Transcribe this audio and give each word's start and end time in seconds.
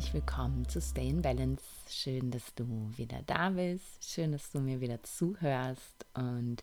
herzlich 0.00 0.14
willkommen 0.14 0.66
zu 0.66 0.80
Stay 0.80 1.10
in 1.10 1.20
Balance. 1.20 1.62
Schön, 1.86 2.30
dass 2.30 2.54
du 2.54 2.64
wieder 2.96 3.20
da 3.26 3.50
bist. 3.50 4.02
Schön, 4.02 4.32
dass 4.32 4.50
du 4.50 4.58
mir 4.58 4.80
wieder 4.80 5.02
zuhörst 5.02 6.06
und 6.14 6.62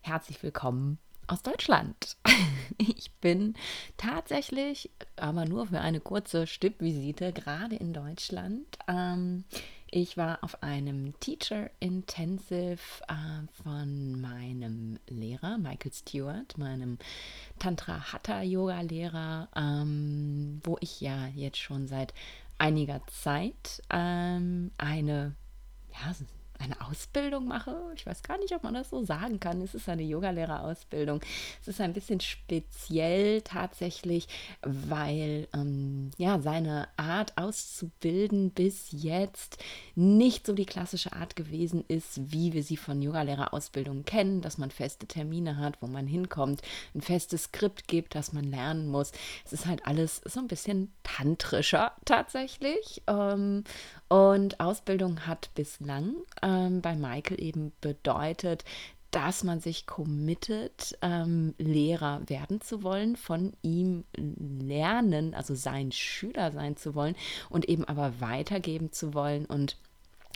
herzlich 0.00 0.42
willkommen 0.42 0.96
aus 1.26 1.42
Deutschland. 1.42 2.16
Ich 2.78 3.10
bin 3.20 3.54
tatsächlich, 3.98 4.88
aber 5.16 5.44
nur 5.44 5.66
für 5.66 5.80
eine 5.80 6.00
kurze 6.00 6.46
Stippvisite, 6.46 7.32
gerade 7.32 7.76
in 7.76 7.92
Deutschland. 7.92 8.78
Ähm, 8.88 9.44
ich 9.92 10.16
war 10.16 10.38
auf 10.42 10.62
einem 10.62 11.18
Teacher 11.18 11.68
Intensive 11.80 12.78
äh, 13.08 13.62
von 13.62 14.20
meinem 14.20 15.00
Lehrer, 15.08 15.58
Michael 15.58 15.92
Stewart, 15.92 16.56
meinem 16.56 16.96
Tantra 17.58 18.12
Hatha 18.12 18.42
Yoga 18.42 18.82
Lehrer, 18.82 19.48
ähm, 19.56 20.60
wo 20.62 20.78
ich 20.80 21.00
ja 21.00 21.26
jetzt 21.34 21.58
schon 21.58 21.88
seit 21.88 22.14
einiger 22.60 23.00
Zeit 23.06 23.82
ähm, 23.90 24.70
eine 24.78 25.34
ja, 25.92 26.14
eine 26.60 26.80
Ausbildung 26.80 27.46
mache. 27.46 27.76
Ich 27.94 28.06
weiß 28.06 28.22
gar 28.22 28.38
nicht, 28.38 28.54
ob 28.54 28.62
man 28.62 28.74
das 28.74 28.90
so 28.90 29.04
sagen 29.04 29.40
kann. 29.40 29.60
Es 29.62 29.74
ist 29.74 29.88
eine 29.88 30.02
Yogalehrerausbildung. 30.02 31.20
Es 31.60 31.68
ist 31.68 31.80
ein 31.80 31.92
bisschen 31.92 32.20
speziell 32.20 33.42
tatsächlich, 33.42 34.28
weil 34.62 35.48
ähm, 35.54 36.10
ja 36.18 36.40
seine 36.40 36.88
Art 36.96 37.36
auszubilden 37.36 38.50
bis 38.50 38.88
jetzt 38.90 39.58
nicht 39.94 40.46
so 40.46 40.52
die 40.52 40.66
klassische 40.66 41.12
Art 41.12 41.36
gewesen 41.36 41.84
ist, 41.88 42.32
wie 42.32 42.52
wir 42.52 42.62
sie 42.62 42.76
von 42.76 43.02
Yogalehrerausbildungen 43.02 44.04
kennen, 44.04 44.40
dass 44.40 44.58
man 44.58 44.70
feste 44.70 45.06
Termine 45.06 45.56
hat, 45.56 45.80
wo 45.80 45.86
man 45.86 46.06
hinkommt, 46.06 46.62
ein 46.94 47.00
festes 47.00 47.44
Skript 47.44 47.88
gibt, 47.88 48.14
das 48.14 48.32
man 48.32 48.44
lernen 48.44 48.88
muss. 48.88 49.12
Es 49.44 49.52
ist 49.52 49.66
halt 49.66 49.86
alles 49.86 50.20
so 50.24 50.40
ein 50.40 50.48
bisschen 50.48 50.92
tantrischer 51.02 51.92
tatsächlich. 52.04 53.02
Ähm, 53.06 53.64
und 54.10 54.58
Ausbildung 54.58 55.26
hat 55.28 55.50
bislang 55.54 56.16
ähm, 56.42 56.80
bei 56.80 56.96
Michael 56.96 57.40
eben 57.40 57.72
bedeutet, 57.80 58.64
dass 59.12 59.44
man 59.44 59.60
sich 59.60 59.86
committet, 59.86 60.98
ähm, 61.00 61.54
Lehrer 61.58 62.20
werden 62.26 62.60
zu 62.60 62.82
wollen, 62.82 63.14
von 63.14 63.52
ihm 63.62 64.02
lernen, 64.16 65.32
also 65.34 65.54
sein 65.54 65.92
Schüler 65.92 66.50
sein 66.50 66.76
zu 66.76 66.96
wollen 66.96 67.14
und 67.50 67.68
eben 67.68 67.84
aber 67.84 68.20
weitergeben 68.20 68.92
zu 68.92 69.14
wollen. 69.14 69.46
Und 69.46 69.76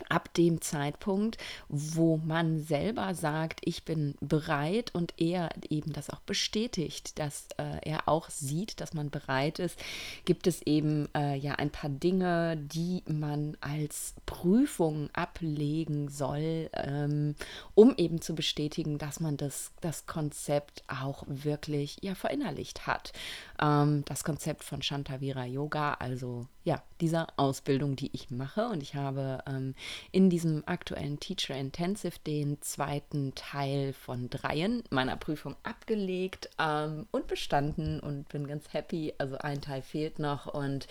ab 0.09 0.33
dem 0.35 0.61
Zeitpunkt, 0.61 1.39
wo 1.69 2.17
man 2.17 2.61
selber 2.61 3.15
sagt, 3.15 3.61
ich 3.65 3.85
bin 3.85 4.15
bereit 4.21 4.95
und 4.95 5.15
er 5.19 5.51
eben 5.69 5.93
das 5.93 6.11
auch 6.11 6.21
bestätigt, 6.21 7.19
dass 7.19 7.49
äh, 7.59 7.79
er 7.83 8.09
auch 8.09 8.29
sieht, 8.31 8.81
dass 8.81 8.95
man 8.95 9.11
bereit 9.11 9.59
ist, 9.59 9.79
gibt 10.25 10.47
es 10.47 10.63
eben 10.63 11.09
äh, 11.15 11.37
ja 11.37 11.55
ein 11.55 11.71
paar 11.71 11.91
Dinge, 11.91 12.57
die 12.57 13.03
man 13.07 13.57
als 13.61 14.15
Prüfung 14.27 15.11
ablegen 15.13 16.09
soll, 16.09 16.71
ähm, 16.73 17.35
um 17.75 17.95
eben 17.97 18.21
zu 18.21 18.35
bestätigen, 18.35 18.99
dass 18.99 19.21
man 19.21 19.37
das, 19.37 19.73
das 19.81 20.07
Konzept 20.07 20.83
auch 20.89 21.25
wirklich 21.27 21.99
ja 22.03 22.15
verinnerlicht 22.15 22.87
hat. 22.87 23.13
Ähm, 23.61 24.05
das 24.07 24.25
Konzept 24.25 24.65
von 24.65 24.83
Shantavira 24.83 25.45
Yoga, 25.45 25.95
also 25.95 26.47
ja, 26.65 26.83
dieser 27.01 27.27
Ausbildung, 27.37 27.95
die 27.95 28.11
ich 28.15 28.31
mache. 28.31 28.69
Und 28.69 28.83
ich 28.83 28.95
habe 28.95 29.45
ähm, 29.47 29.75
in 30.13 30.31
diesem 30.31 30.67
aktuellen 30.67 31.21
Teacher 31.21 31.55
Intensive 31.55 32.19
den 32.27 32.61
zweiten 32.63 33.35
Teil 33.35 33.93
von 33.93 34.31
dreien 34.31 34.83
meiner 34.91 35.17
Prüfung 35.17 35.57
abgelegt 35.63 36.49
ähm, 36.59 37.07
und 37.11 37.27
bestanden 37.27 38.01
und 38.01 38.29
bin 38.31 38.47
ganz 38.47 38.73
happy. 38.73 39.13
Also 39.19 39.37
ein 39.39 39.61
Teil 39.61 39.83
fehlt 39.83 40.19
noch 40.19 40.47
und 40.47 40.89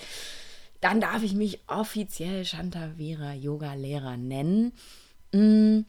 dann 0.80 1.02
darf 1.02 1.24
ich 1.24 1.34
mich 1.34 1.60
offiziell 1.68 2.46
Shantavira 2.46 3.34
Yoga 3.34 3.74
Lehrer 3.74 4.16
nennen. 4.16 4.74
Mhm. 5.32 5.86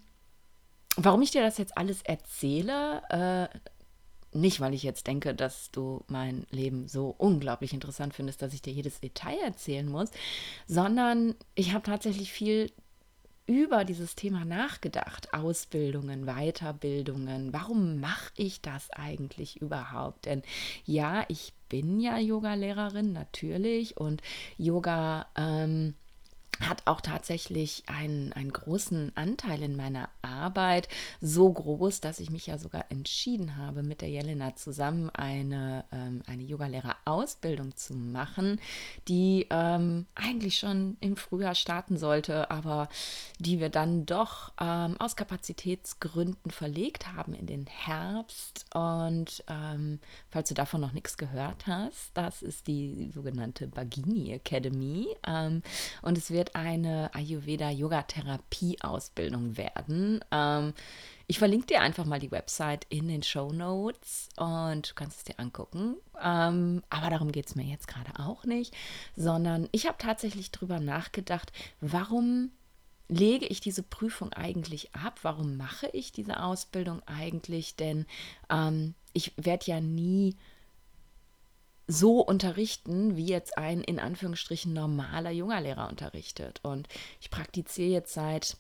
Warum 0.97 1.23
ich 1.23 1.33
dir 1.33 1.43
das 1.43 1.59
jetzt 1.59 1.77
alles 1.77 2.03
erzähle, 2.03 3.03
äh, 3.11 3.59
nicht, 4.35 4.61
weil 4.61 4.75
ich 4.75 4.83
jetzt 4.83 5.07
denke, 5.07 5.35
dass 5.35 5.71
du 5.71 6.05
mein 6.09 6.47
Leben 6.51 6.89
so 6.89 7.15
unglaublich 7.17 7.73
interessant 7.73 8.15
findest, 8.15 8.43
dass 8.43 8.55
ich 8.55 8.63
dir 8.63 8.73
jedes 8.73 9.01
Detail 9.01 9.39
erzählen 9.45 9.89
muss, 9.89 10.11
sondern 10.67 11.35
ich 11.55 11.73
habe 11.73 11.85
tatsächlich 11.85 12.33
viel 12.33 12.71
über 13.47 13.85
dieses 13.85 14.15
Thema 14.15 14.45
nachgedacht. 14.45 15.35
Ausbildungen, 15.35 16.25
Weiterbildungen. 16.25 17.53
Warum 17.53 18.01
mache 18.01 18.33
ich 18.37 18.63
das 18.63 18.91
eigentlich 18.91 19.61
überhaupt? 19.61 20.25
Denn 20.25 20.43
ja, 20.85 21.25
ich 21.29 21.53
bin 21.69 22.01
ja 22.01 22.19
Yoga-Lehrerin 22.19 23.13
natürlich 23.13 23.99
und 23.99 24.23
Yoga 24.57 25.27
ähm, 25.37 25.95
hat 26.61 26.83
auch 26.87 27.01
tatsächlich 27.01 27.83
einen, 27.87 28.33
einen 28.33 28.53
großen 28.53 29.13
Anteil 29.17 29.63
in 29.63 29.77
meiner 29.77 30.09
Arbeit, 30.23 30.89
so 31.21 31.53
groß, 31.53 32.01
dass 32.01 32.21
ich 32.21 32.31
mich 32.31 32.47
ja 32.47 32.59
sogar 32.59 32.87
entschieden 32.91 33.57
habe, 33.57 33.83
mit 33.83 34.01
der 34.01 34.09
Jelena 34.09 34.57
zusammen 34.57 35.11
eine, 35.11 35.85
ähm, 35.93 36.23
eine 36.27 36.43
Yogalehrerausbildung 36.43 37.77
zu 37.77 37.95
machen, 37.95 38.61
die 39.09 39.47
ähm, 39.51 40.07
eigentlich 40.15 40.59
schon 40.59 40.97
im 41.01 41.17
Frühjahr 41.17 41.55
starten 41.55 41.97
sollte, 41.97 42.51
aber 42.51 42.89
die 43.39 43.61
wir 43.61 43.69
dann 43.69 44.07
doch 44.07 44.53
ähm, 44.61 44.97
aus 44.99 45.17
Kapazitätsgründen 45.17 46.51
verlegt 46.51 47.13
haben 47.13 47.35
in 47.35 47.47
den 47.47 47.67
Herbst. 47.67 48.67
Und 48.75 49.45
ähm, 49.49 50.01
falls 50.31 50.49
du 50.49 50.55
davon 50.55 50.81
noch 50.81 50.93
nichts 50.93 51.17
gehört 51.17 51.67
hast, 51.67 52.11
das 52.15 52.43
ist 52.43 52.67
die 52.67 53.11
sogenannte 53.13 53.67
Bagini 53.67 54.33
Academy 54.33 55.09
ähm, 55.27 55.63
und 56.03 56.19
es 56.19 56.31
wird 56.31 56.44
wird 56.45 56.57
eine 56.57 57.15
Ayurveda-Yoga-Therapie-Ausbildung 57.15 59.57
werden. 59.57 60.23
Ähm, 60.31 60.75
ich 61.27 61.39
verlinke 61.39 61.69
dir 61.69 61.81
einfach 61.81 62.05
mal 62.05 62.21
die 62.21 62.31
Website 62.31 62.85
in 62.91 63.09
den 63.09 63.23
Show 63.23 63.51
Notes 63.51 64.29
und 64.37 64.91
du 64.91 64.95
kannst 64.95 65.17
es 65.19 65.25
dir 65.25 65.41
angucken. 65.41 65.97
Ähm, 66.23 66.83
aber 66.91 67.09
darum 67.09 67.33
geht 67.33 67.47
es 67.47 67.55
mir 67.55 67.65
jetzt 67.65 67.89
gerade 67.89 68.11
auch 68.19 68.45
nicht, 68.45 68.77
sondern 69.17 69.71
ich 69.73 69.87
habe 69.87 69.97
tatsächlich 69.99 70.51
darüber 70.51 70.81
nachgedacht, 70.81 71.51
warum 71.81 72.51
lege 73.09 73.47
ich 73.47 73.61
diese 73.61 73.83
Prüfung 73.83 74.35
eigentlich 74.35 74.95
ab? 74.95 75.21
Warum 75.23 75.57
mache 75.57 75.89
ich 75.95 76.13
diese 76.13 76.43
Ausbildung 76.43 77.01
eigentlich? 77.07 77.77
Denn 77.77 78.05
ähm, 78.51 78.93
ich 79.15 79.33
werde 79.37 79.65
ja 79.65 79.81
nie 79.81 80.37
so 81.87 82.21
unterrichten, 82.21 83.17
wie 83.17 83.27
jetzt 83.27 83.59
ein 83.59 83.83
in 83.83 83.99
Anführungsstrichen 83.99 84.73
normaler 84.73 85.31
junger 85.31 85.61
Lehrer 85.61 85.89
unterrichtet. 85.89 86.61
Und 86.63 86.89
ich 87.21 87.31
praktiziere 87.31 87.91
jetzt 87.91 88.15
seit 88.15 88.57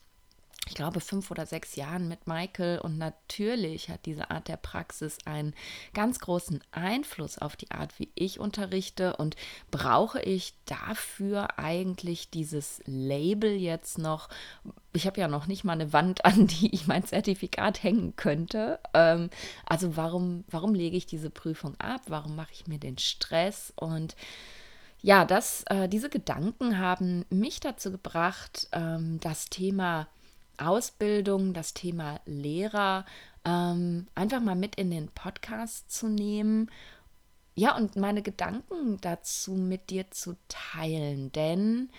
ich 0.66 0.74
glaube, 0.74 1.00
fünf 1.00 1.30
oder 1.30 1.44
sechs 1.44 1.76
Jahren 1.76 2.08
mit 2.08 2.26
Michael. 2.26 2.78
Und 2.78 2.96
natürlich 2.96 3.90
hat 3.90 4.06
diese 4.06 4.30
Art 4.30 4.48
der 4.48 4.56
Praxis 4.56 5.18
einen 5.26 5.54
ganz 5.92 6.20
großen 6.20 6.62
Einfluss 6.72 7.38
auf 7.38 7.54
die 7.56 7.70
Art, 7.70 7.98
wie 7.98 8.08
ich 8.14 8.40
unterrichte. 8.40 9.16
Und 9.16 9.36
brauche 9.70 10.22
ich 10.22 10.54
dafür 10.64 11.58
eigentlich 11.58 12.30
dieses 12.30 12.82
Label 12.86 13.52
jetzt 13.52 13.98
noch? 13.98 14.28
Ich 14.94 15.06
habe 15.06 15.20
ja 15.20 15.28
noch 15.28 15.46
nicht 15.46 15.64
mal 15.64 15.74
eine 15.74 15.92
Wand, 15.92 16.24
an 16.24 16.46
die 16.46 16.74
ich 16.74 16.86
mein 16.86 17.04
Zertifikat 17.04 17.82
hängen 17.82 18.16
könnte. 18.16 18.80
Ähm, 18.94 19.28
also 19.66 19.96
warum, 19.96 20.44
warum 20.48 20.74
lege 20.74 20.96
ich 20.96 21.06
diese 21.06 21.30
Prüfung 21.30 21.78
ab? 21.78 22.00
Warum 22.06 22.36
mache 22.36 22.52
ich 22.52 22.66
mir 22.66 22.78
den 22.78 22.96
Stress? 22.96 23.72
Und 23.76 24.16
ja, 25.02 25.26
das, 25.26 25.64
äh, 25.66 25.86
diese 25.86 26.08
Gedanken 26.08 26.78
haben 26.78 27.26
mich 27.28 27.60
dazu 27.60 27.90
gebracht, 27.90 28.68
ähm, 28.72 29.20
das 29.20 29.50
Thema 29.50 30.06
Ausbildung, 30.58 31.52
das 31.54 31.74
Thema 31.74 32.20
Lehrer 32.26 33.04
ähm, 33.44 34.06
einfach 34.14 34.40
mal 34.40 34.56
mit 34.56 34.76
in 34.76 34.90
den 34.90 35.08
Podcast 35.08 35.90
zu 35.90 36.08
nehmen. 36.08 36.70
Ja, 37.54 37.76
und 37.76 37.96
meine 37.96 38.22
Gedanken 38.22 38.98
dazu 39.00 39.52
mit 39.52 39.90
dir 39.90 40.10
zu 40.10 40.36
teilen. 40.48 41.30
Denn 41.32 41.90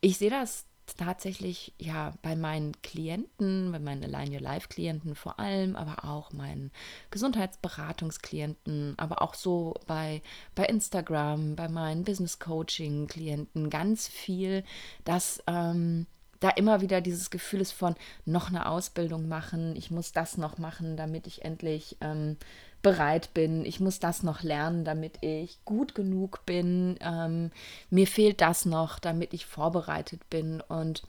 ich 0.00 0.18
sehe 0.18 0.30
das 0.30 0.66
tatsächlich 0.96 1.74
ja 1.78 2.14
bei 2.22 2.34
meinen 2.34 2.72
Klienten, 2.82 3.72
bei 3.72 3.78
meinen 3.78 4.04
Align 4.04 4.32
Your 4.32 4.40
Life 4.40 4.68
Klienten 4.68 5.14
vor 5.14 5.38
allem, 5.38 5.76
aber 5.76 6.04
auch 6.04 6.32
meinen 6.32 6.70
Gesundheitsberatungsklienten, 7.10 8.94
aber 8.96 9.22
auch 9.22 9.34
so 9.34 9.74
bei, 9.86 10.22
bei 10.54 10.64
Instagram, 10.64 11.56
bei 11.56 11.68
meinen 11.68 12.04
Business 12.04 12.38
Coaching 12.38 13.06
Klienten 13.06 13.70
ganz 13.70 14.08
viel, 14.08 14.64
dass 15.04 15.42
ähm, 15.46 16.06
da 16.40 16.50
immer 16.50 16.80
wieder 16.80 17.00
dieses 17.00 17.30
Gefühl 17.30 17.60
ist 17.60 17.72
von 17.72 17.96
noch 18.24 18.48
eine 18.48 18.68
Ausbildung 18.68 19.28
machen, 19.28 19.74
ich 19.76 19.90
muss 19.90 20.12
das 20.12 20.36
noch 20.36 20.58
machen, 20.58 20.96
damit 20.96 21.26
ich 21.26 21.44
endlich 21.44 21.96
ähm, 22.00 22.36
bereit 22.82 23.34
bin, 23.34 23.64
ich 23.64 23.80
muss 23.80 23.98
das 23.98 24.22
noch 24.22 24.42
lernen, 24.42 24.84
damit 24.84 25.18
ich 25.22 25.58
gut 25.64 25.94
genug 25.94 26.46
bin, 26.46 26.96
ähm, 27.00 27.50
mir 27.90 28.06
fehlt 28.06 28.40
das 28.40 28.64
noch, 28.66 28.98
damit 28.98 29.34
ich 29.34 29.46
vorbereitet 29.46 30.28
bin. 30.30 30.60
Und 30.60 31.02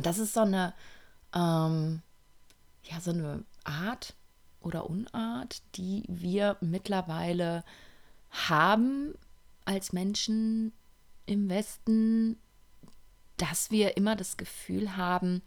das 0.00 0.18
ist 0.18 0.34
so 0.34 0.40
eine, 0.40 0.74
ähm, 1.34 2.02
ja, 2.84 3.00
so 3.00 3.10
eine 3.10 3.44
Art 3.64 4.14
oder 4.60 4.88
Unart, 4.88 5.62
die 5.74 6.04
wir 6.06 6.56
mittlerweile 6.60 7.64
haben 8.30 9.14
als 9.64 9.92
Menschen 9.92 10.72
im 11.26 11.48
Westen 11.48 12.38
dass 13.42 13.72
wir 13.72 13.96
immer 13.96 14.14
das 14.14 14.36
Gefühl 14.36 14.96
haben, 14.96 15.42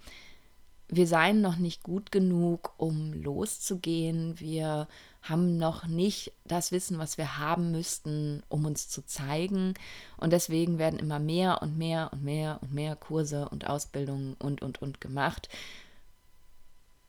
wir 0.90 1.08
seien 1.08 1.40
noch 1.40 1.56
nicht 1.56 1.82
gut 1.82 2.12
genug, 2.12 2.74
um 2.78 3.14
loszugehen. 3.14 4.38
Wir 4.40 4.88
haben 5.22 5.58
noch 5.58 5.88
nicht 5.88 6.34
das 6.44 6.72
Wissen, 6.74 7.00
was 7.00 7.18
wir 7.18 7.40
haben 7.40 7.72
müssten, 7.72 8.44
um 8.50 8.66
uns 8.66 8.90
zu 8.90 9.04
zeigen. 9.06 9.76
Und 10.18 10.34
deswegen 10.34 10.78
werden 10.78 11.00
immer 11.00 11.20
mehr 11.20 11.62
und 11.62 11.78
mehr 11.78 12.12
und 12.12 12.24
mehr 12.24 12.60
und 12.62 12.74
mehr 12.74 12.98
Kurse 12.98 13.48
und 13.50 13.66
Ausbildungen 13.66 14.36
und, 14.36 14.62
und, 14.62 14.82
und 14.82 15.00
gemacht. 15.00 15.48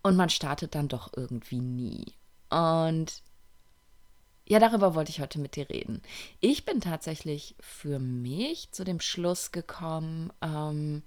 Und 0.03 0.17
man 0.17 0.31
startet 0.31 0.77
dann 0.77 0.87
doch 0.87 1.11
irgendwie 1.17 1.61
nie. 1.61 2.07
Und 2.49 3.23
ja, 4.47 4.59
darüber 4.61 4.95
wollte 4.95 5.11
ich 5.11 5.21
heute 5.21 5.39
mit 5.39 5.57
dir 5.57 5.69
reden. 5.69 6.03
Ich 6.41 6.65
bin 6.65 6.81
tatsächlich 6.81 7.57
für 7.61 7.99
mich 7.99 8.71
zu 8.71 8.85
dem 8.85 9.01
Schluss 9.01 9.51
gekommen, 9.51 10.33
ähm, 10.41 11.03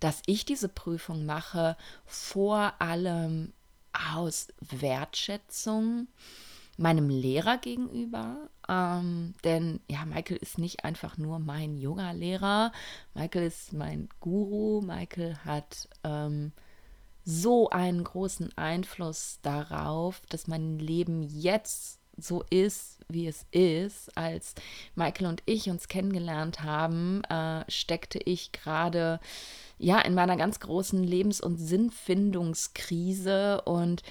dass 0.00 0.22
ich 0.26 0.46
diese 0.46 0.68
Prüfung 0.68 1.26
mache, 1.26 1.76
vor 2.06 2.72
allem 2.78 3.52
aus 3.92 4.48
Wertschätzung 4.60 6.08
meinem 6.78 7.10
Lehrer 7.10 7.58
gegenüber. 7.58 8.48
Ähm, 8.66 9.34
denn 9.44 9.80
ja, 9.88 10.06
Michael 10.06 10.38
ist 10.38 10.56
nicht 10.56 10.84
einfach 10.84 11.18
nur 11.18 11.38
mein 11.38 11.76
Yoga-Lehrer. 11.76 12.72
Michael 13.14 13.46
ist 13.46 13.74
mein 13.74 14.08
Guru. 14.20 14.80
Michael 14.80 15.36
hat 15.44 15.88
ähm, 16.02 16.52
so 17.24 17.68
einen 17.68 18.02
großen 18.02 18.56
Einfluss 18.56 19.38
darauf, 19.42 20.22
dass 20.30 20.46
mein 20.46 20.78
Leben 20.78 21.22
jetzt 21.22 21.99
so 22.22 22.44
ist, 22.50 22.98
wie 23.08 23.26
es 23.26 23.46
ist. 23.50 24.16
Als 24.16 24.54
Michael 24.94 25.26
und 25.26 25.42
ich 25.46 25.70
uns 25.70 25.88
kennengelernt 25.88 26.62
haben, 26.62 27.24
äh, 27.24 27.64
steckte 27.68 28.18
ich 28.18 28.52
gerade 28.52 29.18
ja 29.78 29.98
in 30.00 30.14
meiner 30.14 30.36
ganz 30.36 30.60
großen 30.60 31.02
Lebens- 31.02 31.40
und 31.40 31.56
Sinnfindungskrise 31.56 33.62
und 33.62 34.02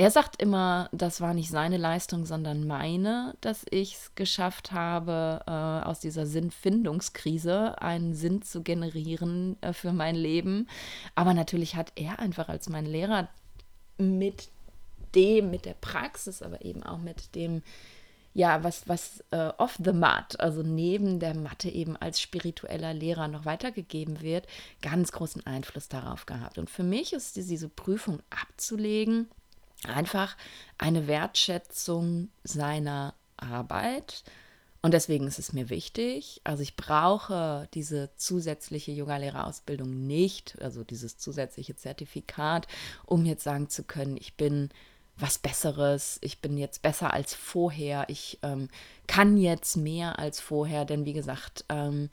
er 0.00 0.10
sagt 0.10 0.40
immer, 0.40 0.88
das 0.92 1.20
war 1.20 1.34
nicht 1.34 1.50
seine 1.50 1.76
Leistung, 1.76 2.24
sondern 2.24 2.66
meine, 2.66 3.34
dass 3.42 3.66
ich 3.70 3.96
es 3.96 4.14
geschafft 4.14 4.72
habe, 4.72 5.42
äh, 5.46 5.50
aus 5.50 6.00
dieser 6.00 6.24
Sinnfindungskrise 6.24 7.82
einen 7.82 8.14
Sinn 8.14 8.40
zu 8.40 8.62
generieren 8.62 9.58
äh, 9.60 9.74
für 9.74 9.92
mein 9.92 10.14
Leben. 10.14 10.68
Aber 11.14 11.34
natürlich 11.34 11.76
hat 11.76 11.92
er 11.96 12.18
einfach 12.18 12.48
als 12.48 12.70
mein 12.70 12.86
Lehrer 12.86 13.28
mit 13.98 14.48
dem, 15.14 15.50
mit 15.50 15.64
der 15.64 15.74
Praxis, 15.74 16.42
aber 16.42 16.64
eben 16.64 16.82
auch 16.82 16.98
mit 16.98 17.34
dem, 17.34 17.62
ja, 18.32 18.62
was, 18.62 18.88
was 18.88 19.24
äh, 19.30 19.50
off 19.58 19.78
the 19.82 19.92
mat, 19.92 20.38
also 20.40 20.62
neben 20.62 21.18
der 21.18 21.34
Matte 21.34 21.68
eben 21.68 21.96
als 21.96 22.20
spiritueller 22.20 22.94
Lehrer 22.94 23.28
noch 23.28 23.44
weitergegeben 23.44 24.20
wird, 24.20 24.46
ganz 24.82 25.12
großen 25.12 25.44
Einfluss 25.46 25.88
darauf 25.88 26.26
gehabt. 26.26 26.58
Und 26.58 26.70
für 26.70 26.84
mich 26.84 27.12
ist 27.12 27.36
diese 27.36 27.68
Prüfung 27.68 28.20
abzulegen 28.30 29.28
einfach 29.86 30.36
eine 30.78 31.06
Wertschätzung 31.06 32.28
seiner 32.44 33.14
Arbeit. 33.36 34.24
Und 34.82 34.94
deswegen 34.94 35.26
ist 35.26 35.38
es 35.38 35.52
mir 35.52 35.68
wichtig. 35.68 36.40
Also 36.44 36.62
ich 36.62 36.76
brauche 36.76 37.68
diese 37.74 38.10
zusätzliche 38.16 38.92
Yogalehrerausbildung 38.92 40.06
nicht, 40.06 40.60
also 40.60 40.84
dieses 40.84 41.18
zusätzliche 41.18 41.76
Zertifikat, 41.76 42.66
um 43.04 43.26
jetzt 43.26 43.44
sagen 43.44 43.68
zu 43.68 43.84
können, 43.84 44.16
ich 44.16 44.36
bin 44.36 44.70
was 45.20 45.38
Besseres, 45.38 46.18
ich 46.22 46.40
bin 46.40 46.56
jetzt 46.56 46.82
besser 46.82 47.12
als 47.12 47.34
vorher, 47.34 48.06
ich 48.08 48.38
ähm, 48.42 48.68
kann 49.06 49.36
jetzt 49.36 49.76
mehr 49.76 50.18
als 50.18 50.40
vorher, 50.40 50.84
denn 50.84 51.04
wie 51.04 51.12
gesagt, 51.12 51.64
ähm, 51.68 52.10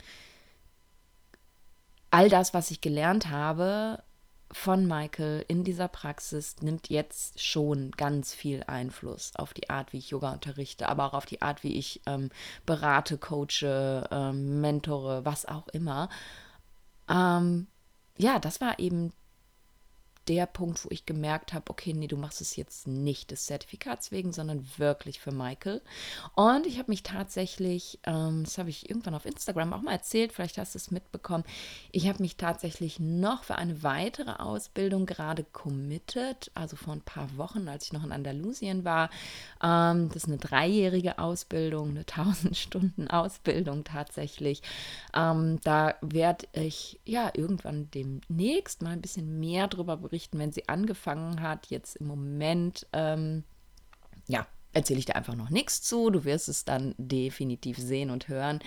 all 2.12 2.30
das, 2.30 2.54
was 2.54 2.72
ich 2.72 2.82
gelernt 2.82 3.30
habe 3.30 4.04
von 4.52 4.88
Michael 4.88 5.44
in 5.48 5.64
dieser 5.64 5.88
Praxis, 5.88 6.58
nimmt 6.62 6.90
jetzt 6.90 7.44
schon 7.44 7.92
ganz 7.92 8.34
viel 8.34 8.64
Einfluss 8.66 9.34
auf 9.36 9.54
die 9.54 9.70
Art, 9.70 9.92
wie 9.92 9.98
ich 9.98 10.10
Yoga 10.10 10.32
unterrichte, 10.32 10.88
aber 10.88 11.06
auch 11.06 11.14
auf 11.14 11.26
die 11.26 11.42
Art, 11.42 11.64
wie 11.64 11.78
ich 11.78 12.02
ähm, 12.06 12.30
berate, 12.66 13.18
coache, 13.18 14.08
ähm, 14.10 14.62
mentore, 14.62 15.26
was 15.26 15.46
auch 15.46 15.68
immer. 15.70 16.10
Ähm, 17.10 17.68
ja, 18.18 18.40
das 18.40 18.62
war 18.62 18.80
eben 18.80 19.12
der 20.28 20.46
Punkt, 20.46 20.84
wo 20.84 20.90
ich 20.92 21.06
gemerkt 21.06 21.54
habe, 21.54 21.70
okay, 21.70 21.94
nee, 21.94 22.08
du 22.08 22.18
machst 22.18 22.42
es 22.42 22.56
jetzt 22.56 22.88
nicht 22.88 23.32
des 23.32 23.46
Zertifikats 23.46 24.12
wegen, 24.12 24.34
sondern 24.34 24.68
wirklich 24.78 25.20
für 25.20 25.32
Michael. 25.32 25.82
Und 26.36 26.68
ich 26.68 26.78
habe 26.80 26.92
mich 26.92 27.04
tatsächlich, 27.04 28.00
ähm, 28.04 28.44
das 28.44 28.58
habe 28.58 28.70
ich 28.70 28.90
irgendwann 28.90 29.16
auf 29.16 29.26
Instagram 29.26 29.74
auch 29.74 29.82
mal 29.82 29.94
erzählt, 29.94 30.34
vielleicht 30.34 30.58
hast 30.58 30.76
du 30.76 30.78
es 30.78 30.92
mitbekommen, 30.92 31.46
ich 31.92 32.08
habe 32.08 32.22
mich 32.22 32.36
tatsächlich 32.36 33.00
noch 33.00 33.44
für 33.44 33.56
eine 33.56 33.84
weitere 33.84 34.32
Ausbildung 34.32 35.06
gerade 35.06 35.44
committed, 35.44 36.52
also 36.54 36.76
vor 36.76 36.94
ein 36.94 37.02
paar 37.02 37.38
Wochen, 37.38 37.68
als 37.70 37.86
ich 37.86 37.94
noch 37.94 38.04
in 38.04 38.12
Andalusien 38.12 38.84
war. 38.84 39.10
Ähm, 39.64 40.10
das 40.10 40.24
ist 40.24 40.28
eine 40.28 40.38
dreijährige 40.38 41.20
Ausbildung, 41.20 41.92
eine 41.92 42.00
1000 42.18 42.58
Stunden 42.58 43.08
Ausbildung 43.08 43.86
tatsächlich. 43.86 44.62
Ähm, 45.16 45.60
da 45.64 45.96
werde 46.02 46.48
ich 46.52 47.00
ja 47.06 47.32
irgendwann 47.34 47.90
demnächst 47.92 48.82
mal 48.82 48.92
ein 48.92 49.02
bisschen 49.02 49.40
mehr 49.40 49.68
drüber 49.68 49.96
berichten 49.96 50.17
berichten, 50.18 50.40
wenn 50.40 50.52
sie 50.52 50.68
angefangen 50.68 51.42
hat. 51.42 51.68
Jetzt 51.68 51.98
im 51.98 52.08
Moment, 52.08 52.88
ähm, 52.92 53.44
ja, 54.28 54.48
erzähle 54.74 55.00
ich 55.00 55.06
dir 55.06 55.16
einfach 55.16 55.36
noch 55.36 55.52
nichts 55.52 55.82
zu. 55.84 56.10
Du 56.10 56.26
wirst 56.26 56.50
es 56.50 56.66
dann 56.66 56.96
definitiv 56.98 57.78
sehen 57.78 58.10
und 58.10 58.28
hören. 58.28 58.60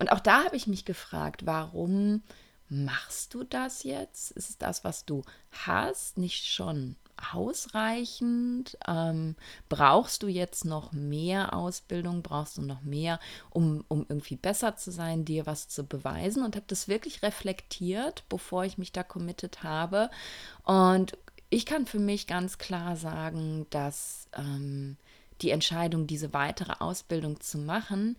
Und 0.00 0.10
auch 0.10 0.20
da 0.20 0.44
habe 0.44 0.56
ich 0.56 0.66
mich 0.66 0.84
gefragt, 0.84 1.46
warum 1.46 2.22
machst 2.68 3.34
du 3.34 3.44
das 3.44 3.84
jetzt? 3.84 4.32
Ist 4.32 4.50
es 4.50 4.58
das, 4.58 4.82
was 4.82 5.04
du 5.04 5.22
hast, 5.52 6.18
nicht 6.18 6.46
schon 6.46 6.96
ausreichend? 7.32 8.76
Ähm, 8.86 9.36
brauchst 9.68 10.22
du 10.22 10.28
jetzt 10.28 10.64
noch 10.64 10.92
mehr 10.92 11.54
Ausbildung? 11.54 12.22
Brauchst 12.22 12.58
du 12.58 12.62
noch 12.62 12.82
mehr, 12.82 13.20
um, 13.50 13.84
um 13.88 14.06
irgendwie 14.08 14.36
besser 14.36 14.76
zu 14.76 14.90
sein, 14.90 15.24
dir 15.24 15.46
was 15.46 15.68
zu 15.68 15.84
beweisen? 15.84 16.44
Und 16.44 16.56
habe 16.56 16.66
das 16.68 16.88
wirklich 16.88 17.22
reflektiert, 17.22 18.24
bevor 18.28 18.64
ich 18.64 18.78
mich 18.78 18.92
da 18.92 19.02
committed 19.02 19.62
habe. 19.62 20.10
Und 20.64 21.16
ich 21.50 21.66
kann 21.66 21.86
für 21.86 22.00
mich 22.00 22.26
ganz 22.26 22.58
klar 22.58 22.96
sagen, 22.96 23.66
dass 23.70 24.28
ähm, 24.36 24.96
die 25.42 25.50
Entscheidung, 25.50 26.06
diese 26.06 26.32
weitere 26.32 26.72
Ausbildung 26.80 27.40
zu 27.40 27.58
machen, 27.58 28.16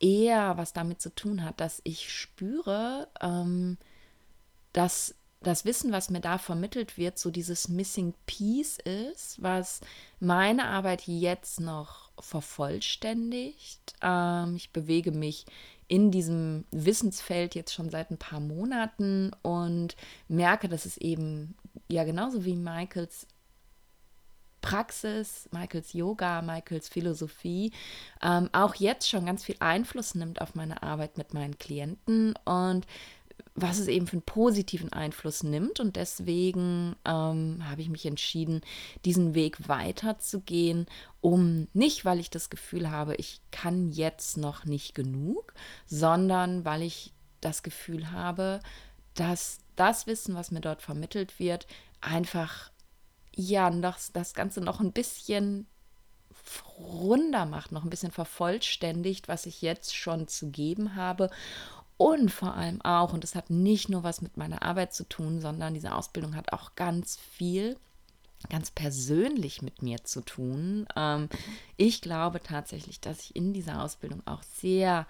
eher 0.00 0.56
was 0.56 0.72
damit 0.72 1.00
zu 1.00 1.14
tun 1.14 1.44
hat, 1.44 1.60
dass 1.60 1.80
ich 1.84 2.12
spüre, 2.12 3.08
ähm, 3.20 3.78
dass 4.72 5.14
das 5.42 5.64
Wissen, 5.64 5.92
was 5.92 6.10
mir 6.10 6.20
da 6.20 6.38
vermittelt 6.38 6.96
wird, 6.98 7.18
so 7.18 7.30
dieses 7.30 7.68
Missing 7.68 8.14
Piece 8.26 8.78
ist, 8.78 9.42
was 9.42 9.80
meine 10.20 10.66
Arbeit 10.66 11.06
jetzt 11.06 11.60
noch 11.60 12.10
vervollständigt. 12.18 13.94
Ähm, 14.02 14.56
ich 14.56 14.72
bewege 14.72 15.12
mich 15.12 15.46
in 15.88 16.10
diesem 16.10 16.64
Wissensfeld 16.70 17.54
jetzt 17.54 17.74
schon 17.74 17.90
seit 17.90 18.10
ein 18.10 18.18
paar 18.18 18.40
Monaten 18.40 19.32
und 19.42 19.96
merke, 20.28 20.68
dass 20.68 20.86
es 20.86 20.96
eben 20.96 21.54
ja 21.88 22.04
genauso 22.04 22.44
wie 22.44 22.56
Michaels 22.56 23.26
Praxis, 24.62 25.48
Michaels 25.50 25.92
Yoga, 25.92 26.40
Michaels 26.40 26.88
Philosophie 26.88 27.72
ähm, 28.22 28.48
auch 28.52 28.76
jetzt 28.76 29.08
schon 29.10 29.26
ganz 29.26 29.44
viel 29.44 29.56
Einfluss 29.58 30.14
nimmt 30.14 30.40
auf 30.40 30.54
meine 30.54 30.82
Arbeit 30.82 31.18
mit 31.18 31.34
meinen 31.34 31.58
Klienten 31.58 32.34
und 32.44 32.86
was 33.54 33.78
es 33.78 33.88
eben 33.88 34.06
für 34.06 34.14
einen 34.14 34.22
positiven 34.22 34.92
Einfluss 34.92 35.42
nimmt. 35.42 35.78
Und 35.80 35.96
deswegen 35.96 36.96
ähm, 37.04 37.62
habe 37.68 37.82
ich 37.82 37.88
mich 37.88 38.06
entschieden, 38.06 38.62
diesen 39.04 39.34
Weg 39.34 39.68
weiterzugehen, 39.68 40.86
um 41.20 41.68
nicht, 41.72 42.04
weil 42.04 42.18
ich 42.18 42.30
das 42.30 42.50
Gefühl 42.50 42.90
habe, 42.90 43.14
ich 43.16 43.40
kann 43.50 43.90
jetzt 43.90 44.36
noch 44.36 44.64
nicht 44.64 44.94
genug, 44.94 45.52
sondern 45.86 46.64
weil 46.64 46.82
ich 46.82 47.12
das 47.40 47.62
Gefühl 47.62 48.10
habe, 48.10 48.60
dass 49.14 49.58
das 49.76 50.06
Wissen, 50.06 50.34
was 50.34 50.50
mir 50.50 50.60
dort 50.60 50.80
vermittelt 50.80 51.38
wird, 51.38 51.66
einfach 52.00 52.70
ja 53.34 53.70
das, 53.70 54.12
das 54.12 54.34
Ganze 54.34 54.60
noch 54.60 54.80
ein 54.80 54.92
bisschen 54.92 55.66
runder 56.78 57.44
macht, 57.44 57.72
noch 57.72 57.84
ein 57.84 57.90
bisschen 57.90 58.10
vervollständigt, 58.10 59.28
was 59.28 59.46
ich 59.46 59.62
jetzt 59.62 59.94
schon 59.94 60.28
zu 60.28 60.50
geben 60.50 60.96
habe 60.96 61.30
und 62.02 62.32
vor 62.32 62.54
allem 62.56 62.82
auch, 62.82 63.12
und 63.12 63.22
das 63.22 63.36
hat 63.36 63.48
nicht 63.48 63.88
nur 63.88 64.02
was 64.02 64.22
mit 64.22 64.36
meiner 64.36 64.62
Arbeit 64.62 64.92
zu 64.92 65.08
tun, 65.08 65.40
sondern 65.40 65.72
diese 65.72 65.94
Ausbildung 65.94 66.34
hat 66.34 66.52
auch 66.52 66.74
ganz 66.74 67.16
viel 67.16 67.76
ganz 68.48 68.72
persönlich 68.72 69.62
mit 69.62 69.82
mir 69.82 70.02
zu 70.02 70.20
tun. 70.20 70.84
Ähm, 70.96 71.28
ich 71.76 72.00
glaube 72.00 72.40
tatsächlich, 72.40 73.00
dass 73.00 73.20
ich 73.20 73.36
in 73.36 73.52
dieser 73.52 73.84
Ausbildung 73.84 74.20
auch 74.26 74.42
sehr 74.42 75.06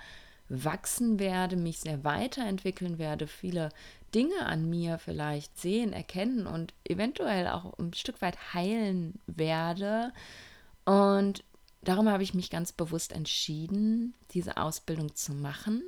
wachsen 0.50 1.18
werde, 1.18 1.56
mich 1.56 1.80
sehr 1.80 2.04
weiterentwickeln 2.04 2.98
werde, 2.98 3.26
viele 3.26 3.70
Dinge 4.14 4.44
an 4.44 4.68
mir 4.68 4.98
vielleicht 4.98 5.58
sehen, 5.58 5.94
erkennen 5.94 6.46
und 6.46 6.74
eventuell 6.84 7.48
auch 7.48 7.72
ein 7.78 7.94
Stück 7.94 8.20
weit 8.20 8.52
heilen 8.52 9.18
werde. 9.26 10.12
Und 10.84 11.42
darum 11.80 12.10
habe 12.10 12.22
ich 12.22 12.34
mich 12.34 12.50
ganz 12.50 12.70
bewusst 12.70 13.12
entschieden, 13.12 14.12
diese 14.32 14.58
Ausbildung 14.58 15.14
zu 15.14 15.32
machen 15.32 15.82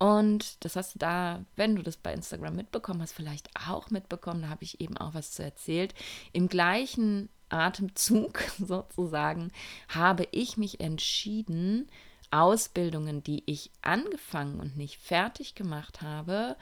Und 0.00 0.64
das 0.64 0.76
hast 0.76 0.94
du 0.94 0.98
da, 0.98 1.44
wenn 1.56 1.76
du 1.76 1.82
das 1.82 1.98
bei 1.98 2.14
Instagram 2.14 2.56
mitbekommen 2.56 3.02
hast, 3.02 3.12
vielleicht 3.12 3.50
auch 3.68 3.90
mitbekommen. 3.90 4.42
Da 4.42 4.48
habe 4.48 4.64
ich 4.64 4.80
eben 4.80 4.96
auch 4.96 5.12
was 5.12 5.32
zu 5.32 5.44
erzählt. 5.44 5.94
Im 6.32 6.48
gleichen 6.48 7.28
Atemzug 7.50 8.40
sozusagen 8.58 9.52
habe 9.88 10.26
ich 10.32 10.56
mich 10.56 10.80
entschieden, 10.80 11.86
Ausbildungen, 12.30 13.22
die 13.22 13.42
ich 13.44 13.70
angefangen 13.82 14.58
und 14.58 14.74
nicht 14.78 14.96
fertig 14.96 15.54
gemacht 15.54 16.00
habe, 16.00 16.56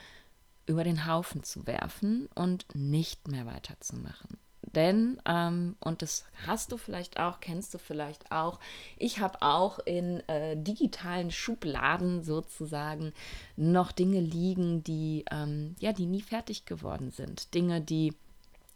über 0.66 0.82
den 0.82 1.06
Haufen 1.06 1.44
zu 1.44 1.64
werfen 1.64 2.28
und 2.34 2.66
nicht 2.74 3.28
mehr 3.28 3.46
weiterzumachen. 3.46 4.38
Denn, 4.62 5.20
ähm, 5.24 5.76
und 5.80 6.02
das 6.02 6.24
hast 6.46 6.72
du 6.72 6.76
vielleicht 6.76 7.18
auch, 7.18 7.40
kennst 7.40 7.72
du 7.74 7.78
vielleicht 7.78 8.32
auch, 8.32 8.58
ich 8.96 9.20
habe 9.20 9.40
auch 9.42 9.78
in 9.78 10.20
äh, 10.28 10.56
digitalen 10.56 11.30
Schubladen 11.30 12.22
sozusagen 12.22 13.12
noch 13.56 13.92
Dinge 13.92 14.20
liegen, 14.20 14.82
die, 14.84 15.24
ähm, 15.30 15.74
ja, 15.78 15.92
die 15.92 16.06
nie 16.06 16.22
fertig 16.22 16.66
geworden 16.66 17.10
sind. 17.10 17.54
Dinge, 17.54 17.80
die 17.80 18.14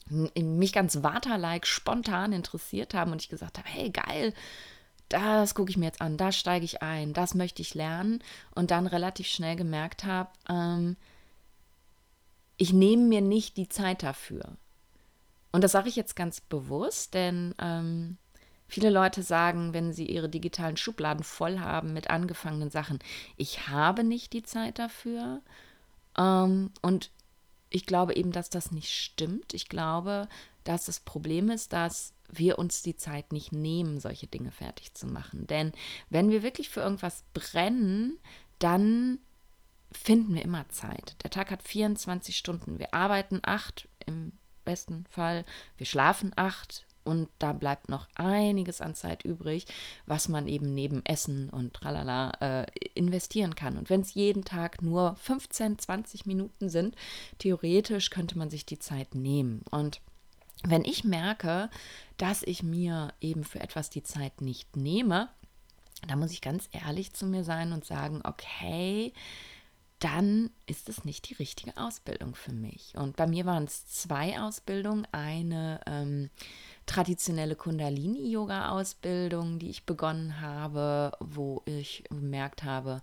mich 0.09 0.73
ganz 0.73 1.03
Water-like 1.03 1.67
spontan 1.67 2.33
interessiert 2.33 2.95
haben 2.95 3.12
und 3.12 3.23
ich 3.23 3.29
gesagt 3.29 3.59
habe, 3.59 3.69
hey, 3.69 3.91
geil, 3.91 4.35
das 5.09 5.55
gucke 5.55 5.71
ich 5.71 5.77
mir 5.77 5.87
jetzt 5.87 6.01
an, 6.01 6.17
da 6.17 6.33
steige 6.33 6.65
ich 6.65 6.83
ein, 6.83 7.12
das 7.12 7.35
möchte 7.35 7.62
ich 7.62 7.75
lernen 7.75 8.23
und 8.55 8.71
dann 8.71 8.87
relativ 8.87 9.27
schnell 9.27 9.57
gemerkt 9.57 10.05
habe, 10.05 10.31
ähm, 10.49 10.97
ich 12.57 12.73
nehme 12.73 13.03
mir 13.05 13.21
nicht 13.21 13.57
die 13.57 13.69
Zeit 13.69 14.03
dafür. 14.03 14.57
Und 15.52 15.62
das 15.62 15.73
sage 15.73 15.88
ich 15.88 15.97
jetzt 15.97 16.16
ganz 16.16 16.40
bewusst, 16.40 17.14
denn 17.14 17.54
ähm, 17.59 18.16
viele 18.66 18.90
Leute 18.90 19.23
sagen, 19.23 19.75
wenn 19.75 19.92
sie 19.92 20.06
ihre 20.06 20.30
digitalen 20.30 20.78
Schubladen 20.78 21.23
voll 21.23 21.61
haben 21.61 21.92
mit 21.92 22.11
angefangenen 22.11 22.71
Sachen, 22.71 22.99
ich 23.37 23.68
habe 23.68 24.02
nicht 24.02 24.32
die 24.32 24.42
Zeit 24.42 24.78
dafür. 24.78 25.42
Ähm, 26.16 26.71
und 26.80 27.11
ich 27.68 27.87
glaube 27.87 28.16
eben, 28.16 28.32
dass 28.32 28.50
das 28.50 28.73
nicht 28.73 28.90
stimmt. 28.90 29.54
Ich 29.54 29.68
glaube, 29.68 30.28
dass 30.64 30.87
das 30.87 31.00
Problem 31.00 31.50
ist, 31.50 31.73
dass 31.73 32.14
wir 32.30 32.59
uns 32.59 32.82
die 32.82 32.97
Zeit 32.97 33.32
nicht 33.32 33.52
nehmen, 33.52 34.00
solche 34.00 34.26
Dinge 34.26 34.50
fertig 34.50 34.94
zu 34.94 35.06
machen. 35.06 35.47
Denn 35.47 35.73
wenn 36.09 36.30
wir 36.30 36.42
wirklich 36.42 36.71
für 36.71 36.80
irgendwas 36.80 37.25
brennen, 37.35 38.18
dann 38.59 39.18
finden 39.90 40.35
wir 40.35 40.42
immer 40.42 40.68
Zeit. 40.71 41.16
Der 41.23 41.30
Tag 41.30 41.50
hat 41.50 41.62
24 41.62 42.37
Stunden. 42.37 42.78
Wir 42.78 42.94
arbeiten 42.94 43.40
acht 43.42 43.88
im 44.06 44.32
besten 44.64 45.04
Fall. 45.11 45.45
Wir 45.76 45.87
schlafen 45.87 46.33
acht 46.37 46.85
und 47.04 47.28
da 47.38 47.52
bleibt 47.52 47.88
noch 47.88 48.07
einiges 48.14 48.81
an 48.81 48.95
Zeit 48.95 49.25
übrig, 49.25 49.66
was 50.07 50.28
man 50.28 50.47
eben 50.47 50.73
neben 50.75 51.04
Essen 51.04 51.50
und 51.50 51.75
tralala 51.75 52.33
äh, 52.40 52.66
investieren 52.95 53.54
kann. 53.54 53.76
Und 53.76 53.90
wenn 53.90 54.02
es 54.02 54.14
jeden 54.14 54.45
Tag 54.45 54.83
nur 54.83 55.16
15, 55.16 55.78
20 55.78 56.26
Minuten 56.26 56.69
sind, 56.69 56.95
theoretisch 57.38 58.11
könnte 58.11 58.38
man 58.38 58.50
sich 58.50 58.64
die 58.66 58.78
Zeit 58.78 59.14
nehmen. 59.14 59.62
Und 59.71 60.00
wenn 60.64 60.85
ich 60.85 61.02
merke, 61.02 61.71
dass 62.19 62.45
ich 62.45 62.62
mir 62.62 63.12
eben 63.21 63.42
für 63.42 63.61
etwas 63.61 63.90
die 63.90 64.04
Zeit 64.04 64.40
nicht 64.40 64.76
nehme, 64.76 65.28
dann 66.07 66.19
muss 66.19 66.33
ich 66.33 66.40
ganz 66.40 66.69
ehrlich 66.73 67.12
zu 67.12 67.26
mir 67.26 67.45
sein 67.45 67.73
und 67.73 67.85
sagen, 67.85 68.21
okay, 68.25 69.12
dann 70.02 70.50
ist 70.66 70.88
es 70.88 71.04
nicht 71.04 71.30
die 71.30 71.35
richtige 71.35 71.76
Ausbildung 71.76 72.35
für 72.35 72.52
mich. 72.52 72.94
Und 72.97 73.14
bei 73.14 73.28
mir 73.28 73.47
waren 73.47 73.62
es 73.64 73.87
zwei 73.87 74.40
Ausbildungen. 74.40 75.06
Eine 75.12 75.80
ähm, 75.87 76.30
traditionelle 76.87 77.54
Kundalini-Yoga-Ausbildung, 77.54 79.61
die 79.61 79.71
ich 79.71 79.87
begonnen 79.87 80.40
habe, 80.40 81.12
wo 81.21 81.62
ich 81.66 82.02
bemerkt 82.11 82.64
habe, 82.64 83.00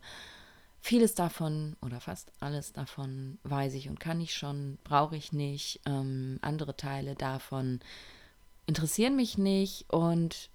vieles 0.82 1.16
davon 1.16 1.78
oder 1.82 2.02
fast 2.02 2.34
alles 2.42 2.74
davon 2.74 3.40
weiß 3.44 3.76
ich 3.76 3.88
und 3.88 4.02
kann 4.02 4.20
ich 4.20 4.34
schon, 4.34 4.78
brauche 4.84 5.16
ich 5.16 5.32
nicht. 5.32 5.80
Ähm, 5.86 6.40
andere 6.42 6.76
Teile 6.76 7.16
davon 7.16 7.80
interessieren 8.66 9.16
mich 9.16 9.38
nicht 9.38 9.86
und 9.90 10.50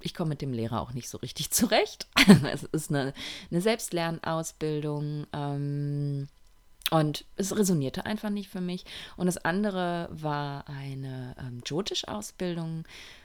ich 0.00 0.14
komme 0.14 0.30
mit 0.30 0.42
dem 0.42 0.52
Lehrer 0.52 0.80
auch 0.80 0.92
nicht 0.92 1.08
so 1.08 1.18
richtig 1.18 1.50
zurecht. 1.52 2.06
es 2.52 2.64
ist 2.64 2.90
eine, 2.90 3.12
eine 3.50 3.60
Selbstlernausbildung 3.60 5.26
ähm, 5.32 6.28
und 6.90 7.24
es 7.36 7.56
resonierte 7.56 8.06
einfach 8.06 8.30
nicht 8.30 8.48
für 8.48 8.60
mich. 8.60 8.84
Und 9.16 9.26
das 9.26 9.38
andere 9.38 10.08
war 10.12 10.68
eine 10.68 11.34
ähm, 11.38 11.62
Jyotish-Ausbildung, 11.64 12.84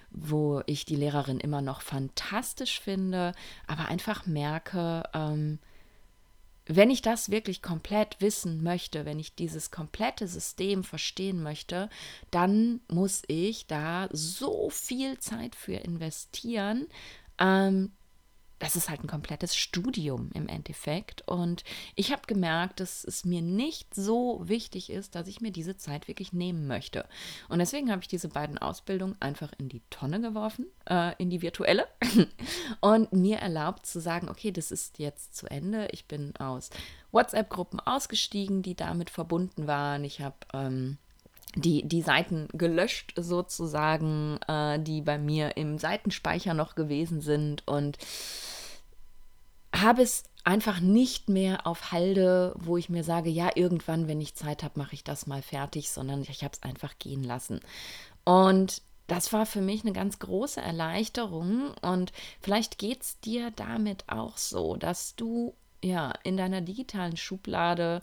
wo 0.09 0.61
ich 0.65 0.85
die 0.85 0.95
Lehrerin 0.95 1.39
immer 1.39 1.61
noch 1.61 1.81
fantastisch 1.81 2.79
finde, 2.79 3.33
aber 3.67 3.87
einfach 3.87 4.25
merke, 4.25 5.03
ähm, 5.13 5.59
wenn 6.75 6.89
ich 6.89 7.01
das 7.01 7.31
wirklich 7.31 7.61
komplett 7.61 8.17
wissen 8.19 8.63
möchte, 8.63 9.05
wenn 9.05 9.19
ich 9.19 9.35
dieses 9.35 9.71
komplette 9.71 10.27
System 10.27 10.83
verstehen 10.83 11.41
möchte, 11.43 11.89
dann 12.29 12.81
muss 12.87 13.23
ich 13.27 13.67
da 13.67 14.09
so 14.11 14.69
viel 14.69 15.17
Zeit 15.19 15.55
für 15.55 15.73
investieren, 15.75 16.87
ähm, 17.39 17.91
das 18.61 18.75
ist 18.75 18.89
halt 18.89 19.03
ein 19.03 19.07
komplettes 19.07 19.55
Studium 19.55 20.29
im 20.35 20.47
Endeffekt. 20.47 21.27
Und 21.27 21.63
ich 21.95 22.11
habe 22.11 22.21
gemerkt, 22.27 22.79
dass 22.79 23.03
es 23.03 23.25
mir 23.25 23.41
nicht 23.41 23.95
so 23.95 24.39
wichtig 24.43 24.91
ist, 24.91 25.15
dass 25.15 25.27
ich 25.27 25.41
mir 25.41 25.51
diese 25.51 25.77
Zeit 25.77 26.07
wirklich 26.07 26.31
nehmen 26.31 26.67
möchte. 26.67 27.07
Und 27.49 27.57
deswegen 27.57 27.89
habe 27.89 28.03
ich 28.03 28.07
diese 28.07 28.27
beiden 28.27 28.59
Ausbildungen 28.59 29.15
einfach 29.19 29.51
in 29.57 29.67
die 29.67 29.81
Tonne 29.89 30.21
geworfen, 30.21 30.67
äh, 30.87 31.15
in 31.17 31.31
die 31.31 31.41
virtuelle, 31.41 31.87
und 32.81 33.11
mir 33.13 33.39
erlaubt 33.39 33.87
zu 33.87 33.99
sagen, 33.99 34.29
okay, 34.29 34.51
das 34.51 34.71
ist 34.71 34.99
jetzt 34.99 35.35
zu 35.35 35.47
Ende. 35.47 35.87
Ich 35.91 36.05
bin 36.05 36.35
aus 36.35 36.69
WhatsApp-Gruppen 37.11 37.79
ausgestiegen, 37.79 38.61
die 38.61 38.75
damit 38.75 39.09
verbunden 39.09 39.65
waren. 39.65 40.03
Ich 40.03 40.21
habe 40.21 40.37
ähm, 40.53 40.99
die, 41.55 41.87
die 41.87 42.01
Seiten 42.01 42.47
gelöscht 42.53 43.13
sozusagen, 43.15 44.39
äh, 44.47 44.79
die 44.79 45.01
bei 45.01 45.17
mir 45.17 45.57
im 45.57 45.77
Seitenspeicher 45.77 46.53
noch 46.53 46.75
gewesen 46.75 47.21
sind 47.21 47.67
und 47.67 47.97
habe 49.73 50.01
es 50.01 50.23
einfach 50.43 50.79
nicht 50.79 51.29
mehr 51.29 51.67
auf 51.67 51.91
Halde, 51.91 52.53
wo 52.57 52.77
ich 52.77 52.89
mir 52.89 53.03
sage, 53.03 53.29
ja, 53.29 53.51
irgendwann, 53.55 54.07
wenn 54.07 54.21
ich 54.21 54.35
Zeit 54.35 54.63
habe, 54.63 54.79
mache 54.79 54.95
ich 54.95 55.03
das 55.03 55.27
mal 55.27 55.41
fertig, 55.41 55.91
sondern 55.91 56.21
ich 56.21 56.43
habe 56.43 56.53
es 56.53 56.63
einfach 56.63 56.97
gehen 56.97 57.23
lassen. 57.23 57.59
Und 58.23 58.81
das 59.07 59.33
war 59.33 59.45
für 59.45 59.61
mich 59.61 59.83
eine 59.83 59.93
ganz 59.93 60.19
große 60.19 60.61
Erleichterung 60.61 61.73
und 61.81 62.13
vielleicht 62.39 62.77
geht 62.77 63.01
es 63.01 63.19
dir 63.19 63.51
damit 63.51 64.05
auch 64.07 64.37
so, 64.37 64.77
dass 64.77 65.15
du 65.15 65.53
ja 65.83 66.13
in 66.23 66.37
deiner 66.37 66.61
digitalen 66.61 67.17
Schublade 67.17 68.01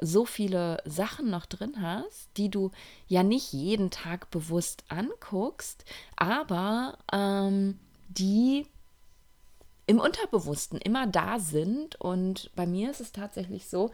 so 0.00 0.24
viele 0.24 0.82
Sachen 0.84 1.30
noch 1.30 1.46
drin 1.46 1.80
hast, 1.80 2.28
die 2.36 2.50
du 2.50 2.70
ja 3.08 3.22
nicht 3.22 3.52
jeden 3.52 3.90
Tag 3.90 4.30
bewusst 4.30 4.84
anguckst, 4.88 5.84
aber 6.16 6.98
ähm, 7.12 7.78
die 8.08 8.66
im 9.86 9.98
Unterbewussten 9.98 10.78
immer 10.78 11.06
da 11.06 11.38
sind. 11.40 11.96
Und 11.96 12.50
bei 12.54 12.66
mir 12.66 12.90
ist 12.90 13.00
es 13.00 13.12
tatsächlich 13.12 13.66
so, 13.66 13.90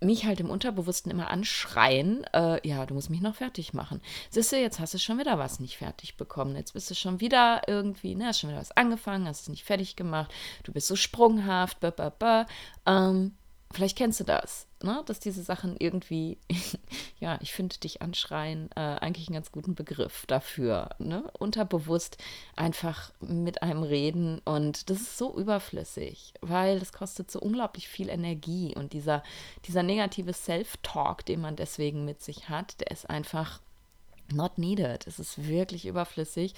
mich 0.00 0.26
halt 0.26 0.40
im 0.40 0.50
Unterbewussten 0.50 1.10
immer 1.10 1.30
anschreien, 1.30 2.24
äh, 2.32 2.66
ja, 2.66 2.84
du 2.86 2.94
musst 2.94 3.08
mich 3.08 3.20
noch 3.20 3.36
fertig 3.36 3.72
machen. 3.72 4.00
Siehst 4.30 4.52
du, 4.52 4.56
jetzt 4.56 4.80
hast 4.80 4.94
du 4.94 4.98
schon 4.98 5.18
wieder 5.18 5.38
was 5.38 5.60
nicht 5.60 5.78
fertig 5.78 6.16
bekommen. 6.16 6.56
Jetzt 6.56 6.72
bist 6.74 6.90
du 6.90 6.94
schon 6.94 7.20
wieder 7.20 7.62
irgendwie, 7.66 8.14
ne, 8.14 8.26
hast 8.26 8.40
schon 8.40 8.50
wieder 8.50 8.60
was 8.60 8.76
angefangen, 8.76 9.26
hast 9.26 9.42
es 9.42 9.48
nicht 9.48 9.64
fertig 9.64 9.96
gemacht. 9.96 10.32
Du 10.64 10.72
bist 10.72 10.88
so 10.88 10.96
sprunghaft, 10.96 11.80
bäh, 11.80 11.92
bäh, 11.92 12.10
bäh. 12.18 12.44
Ähm, 12.84 13.32
Vielleicht 13.72 13.96
kennst 13.96 14.20
du 14.20 14.24
das, 14.24 14.66
ne? 14.82 15.02
dass 15.06 15.20
diese 15.20 15.42
Sachen 15.42 15.76
irgendwie, 15.78 16.38
ja, 17.20 17.38
ich 17.40 17.52
finde 17.52 17.78
dich 17.78 18.02
anschreien, 18.02 18.70
äh, 18.76 18.80
eigentlich 18.80 19.28
einen 19.28 19.34
ganz 19.34 19.52
guten 19.52 19.74
Begriff 19.74 20.26
dafür. 20.26 20.90
Ne? 20.98 21.24
Unterbewusst 21.38 22.18
einfach 22.56 23.12
mit 23.20 23.62
einem 23.62 23.82
reden 23.82 24.40
und 24.44 24.90
das 24.90 25.00
ist 25.00 25.18
so 25.18 25.36
überflüssig, 25.36 26.34
weil 26.40 26.78
das 26.78 26.92
kostet 26.92 27.30
so 27.30 27.40
unglaublich 27.40 27.88
viel 27.88 28.08
Energie 28.08 28.74
und 28.76 28.92
dieser, 28.92 29.22
dieser 29.66 29.82
negative 29.82 30.32
Self-Talk, 30.32 31.24
den 31.24 31.40
man 31.40 31.56
deswegen 31.56 32.04
mit 32.04 32.22
sich 32.22 32.48
hat, 32.48 32.80
der 32.80 32.90
ist 32.90 33.08
einfach 33.08 33.60
not 34.32 34.58
needed. 34.58 35.06
Es 35.06 35.18
ist 35.18 35.46
wirklich 35.46 35.86
überflüssig 35.86 36.54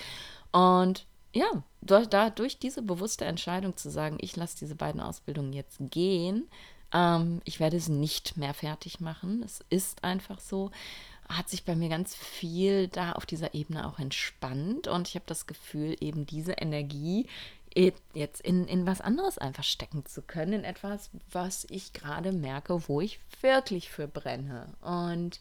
und 0.52 1.06
ja, 1.34 1.64
durch, 1.82 2.06
da, 2.06 2.30
durch 2.30 2.58
diese 2.58 2.80
bewusste 2.80 3.24
Entscheidung 3.24 3.76
zu 3.76 3.90
sagen, 3.90 4.18
ich 4.20 4.36
lasse 4.36 4.56
diese 4.56 4.76
beiden 4.76 5.00
Ausbildungen 5.00 5.52
jetzt 5.52 5.78
gehen, 5.80 6.48
ähm, 6.94 7.42
ich 7.44 7.60
werde 7.60 7.76
es 7.76 7.88
nicht 7.88 8.38
mehr 8.38 8.54
fertig 8.54 9.00
machen. 9.00 9.42
Es 9.42 9.62
ist 9.68 10.04
einfach 10.04 10.40
so. 10.40 10.70
Hat 11.28 11.48
sich 11.48 11.64
bei 11.64 11.74
mir 11.74 11.88
ganz 11.88 12.14
viel 12.14 12.88
da 12.88 13.12
auf 13.12 13.26
dieser 13.26 13.54
Ebene 13.54 13.86
auch 13.88 13.98
entspannt 13.98 14.88
und 14.88 15.08
ich 15.08 15.14
habe 15.14 15.24
das 15.26 15.46
Gefühl, 15.46 15.96
eben 16.00 16.26
diese 16.26 16.52
Energie 16.52 17.26
jetzt 18.12 18.40
in, 18.42 18.68
in 18.68 18.86
was 18.86 19.00
anderes 19.00 19.38
einfach 19.38 19.64
stecken 19.64 20.06
zu 20.06 20.22
können, 20.22 20.52
in 20.52 20.64
etwas, 20.64 21.10
was 21.32 21.66
ich 21.70 21.92
gerade 21.92 22.30
merke, 22.30 22.88
wo 22.88 23.00
ich 23.00 23.18
wirklich 23.40 23.90
für 23.90 24.06
brenne. 24.06 24.68
Und 24.80 25.40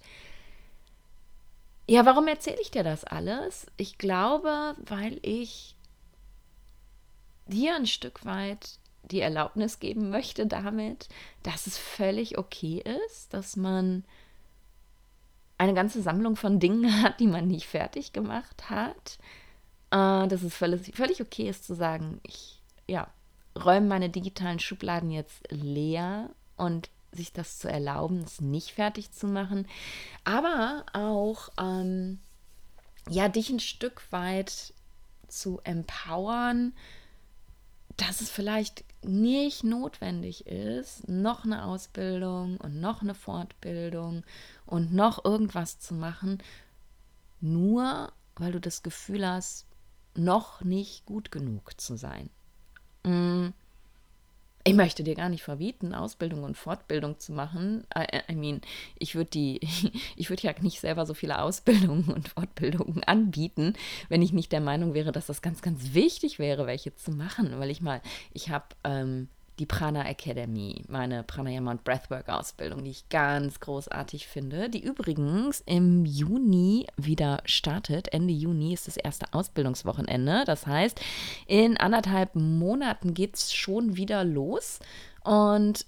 ja, 1.88 2.06
warum 2.06 2.28
erzähle 2.28 2.62
ich 2.62 2.72
dir 2.72 2.84
das 2.84 3.04
alles? 3.04 3.68
Ich 3.78 3.98
glaube, 3.98 4.76
weil 4.80 5.20
ich 5.22 5.76
dir 7.46 7.76
ein 7.76 7.86
Stück 7.86 8.26
weit 8.26 8.80
die 9.12 9.20
Erlaubnis 9.22 9.80
geben 9.80 10.10
möchte 10.10 10.48
damit, 10.48 11.10
dass 11.44 11.68
es 11.68 11.78
völlig 11.78 12.38
okay 12.38 12.84
ist, 13.08 13.34
dass 13.34 13.56
man 13.56 14.04
eine 15.58 15.74
ganze 15.74 16.02
Sammlung 16.02 16.36
von 16.36 16.60
Dingen 16.60 17.02
hat, 17.04 17.20
die 17.20 17.28
man 17.28 17.48
nicht 17.48 17.68
fertig 17.68 18.14
gemacht 18.14 18.70
hat. 18.70 19.18
Äh, 19.92 20.28
dass 20.28 20.42
es 20.42 20.54
völlig, 20.54 20.96
völlig 20.96 21.22
okay 21.22 21.50
ist 21.50 21.66
zu 21.66 21.76
sagen, 21.76 22.20
ich 22.24 22.60
ja, 22.88 23.08
räume 23.56 23.88
meine 23.88 24.10
digitalen 24.10 24.60
Schubladen 24.60 25.12
jetzt 25.12 25.42
leer 25.50 26.30
und 26.58 26.90
sich 27.12 27.32
das 27.32 27.60
zu 27.60 27.70
erlauben, 27.70 28.24
es 28.24 28.42
nicht 28.42 28.72
fertig 28.72 29.12
zu 29.12 29.28
machen. 29.28 29.68
Aber 30.24 30.86
auch 30.94 31.50
ähm, 31.60 32.20
ja, 33.10 33.30
dich 33.30 33.50
ein 33.50 33.60
Stück 33.60 34.02
weit 34.12 34.74
zu 35.28 35.60
empowern, 35.64 36.74
dass 37.98 38.22
es 38.22 38.30
vielleicht 38.30 38.84
nicht 39.06 39.64
notwendig 39.64 40.48
ist, 40.48 41.08
noch 41.08 41.46
eine 41.46 41.66
Ausbildung 41.66 42.58
und 42.58 42.80
noch 42.80 43.02
eine 43.02 43.16
Fortbildung 43.16 44.24
und 44.66 44.94
noch 44.94 45.24
irgendwas 45.26 45.80
zu 45.80 45.94
machen, 45.94 46.42
nur 47.42 48.12
weil 48.36 48.52
du 48.52 48.60
das 48.60 48.84
Gefühl 48.84 49.28
hast, 49.28 49.68
noch 50.16 50.62
nicht 50.62 51.06
gut 51.06 51.32
genug 51.32 51.80
zu 51.80 51.96
sein. 51.96 52.30
Mm. 53.04 53.50
Ich 54.66 54.74
möchte 54.74 55.04
dir 55.04 55.16
gar 55.16 55.28
nicht 55.28 55.44
verbieten, 55.44 55.94
Ausbildung 55.94 56.44
und 56.44 56.56
Fortbildung 56.56 57.20
zu 57.20 57.34
machen. 57.34 57.86
I, 57.98 58.32
I 58.32 58.36
mean, 58.36 58.62
ich 58.98 59.14
würde 59.14 59.30
die, 59.30 59.60
ich 60.16 60.30
würde 60.30 60.44
ja 60.44 60.54
nicht 60.62 60.80
selber 60.80 61.06
so 61.06 61.14
viele 61.14 61.42
Ausbildungen 61.42 62.10
und 62.14 62.30
Fortbildungen 62.30 63.04
anbieten, 63.04 63.74
wenn 64.08 64.22
ich 64.22 64.32
nicht 64.32 64.54
der 64.54 64.62
Meinung 64.62 64.94
wäre, 64.94 65.12
dass 65.12 65.26
das 65.26 65.42
ganz, 65.42 65.62
ganz 65.62 65.94
wichtig 65.94 66.40
wäre, 66.40 66.66
welche 66.66 66.96
zu 66.96 67.12
machen. 67.12 67.60
Weil 67.60 67.72
ich 67.72 67.82
mal, 67.82 68.02
ich 68.32 68.50
habe 68.50 68.66
ähm, 68.86 69.28
die 69.64 69.68
Prana 69.68 70.06
Academy, 70.10 70.84
meine 70.90 71.24
Pranayama 71.24 71.72
und 71.72 71.86
Breathwork 71.86 72.28
Ausbildung, 72.28 72.84
die 72.84 72.92
ich 72.92 73.08
ganz 73.08 73.62
großartig 73.62 74.28
finde, 74.28 74.70
die 74.70 74.84
übrigens 74.84 75.64
im 75.66 76.04
Juni 76.04 76.86
wieder 76.98 77.42
startet. 77.46 78.12
Ende 78.12 78.34
Juni 78.34 78.74
ist 78.74 78.88
das 78.88 78.98
erste 78.98 79.34
Ausbildungswochenende. 79.34 80.44
Das 80.46 80.68
heißt, 80.68 81.00
in 81.48 81.78
anderthalb 81.78 82.36
Monaten 82.36 83.14
geht 83.14 83.36
es 83.36 83.54
schon 83.54 83.96
wieder 83.96 84.26
los. 84.26 84.80
Und 85.24 85.86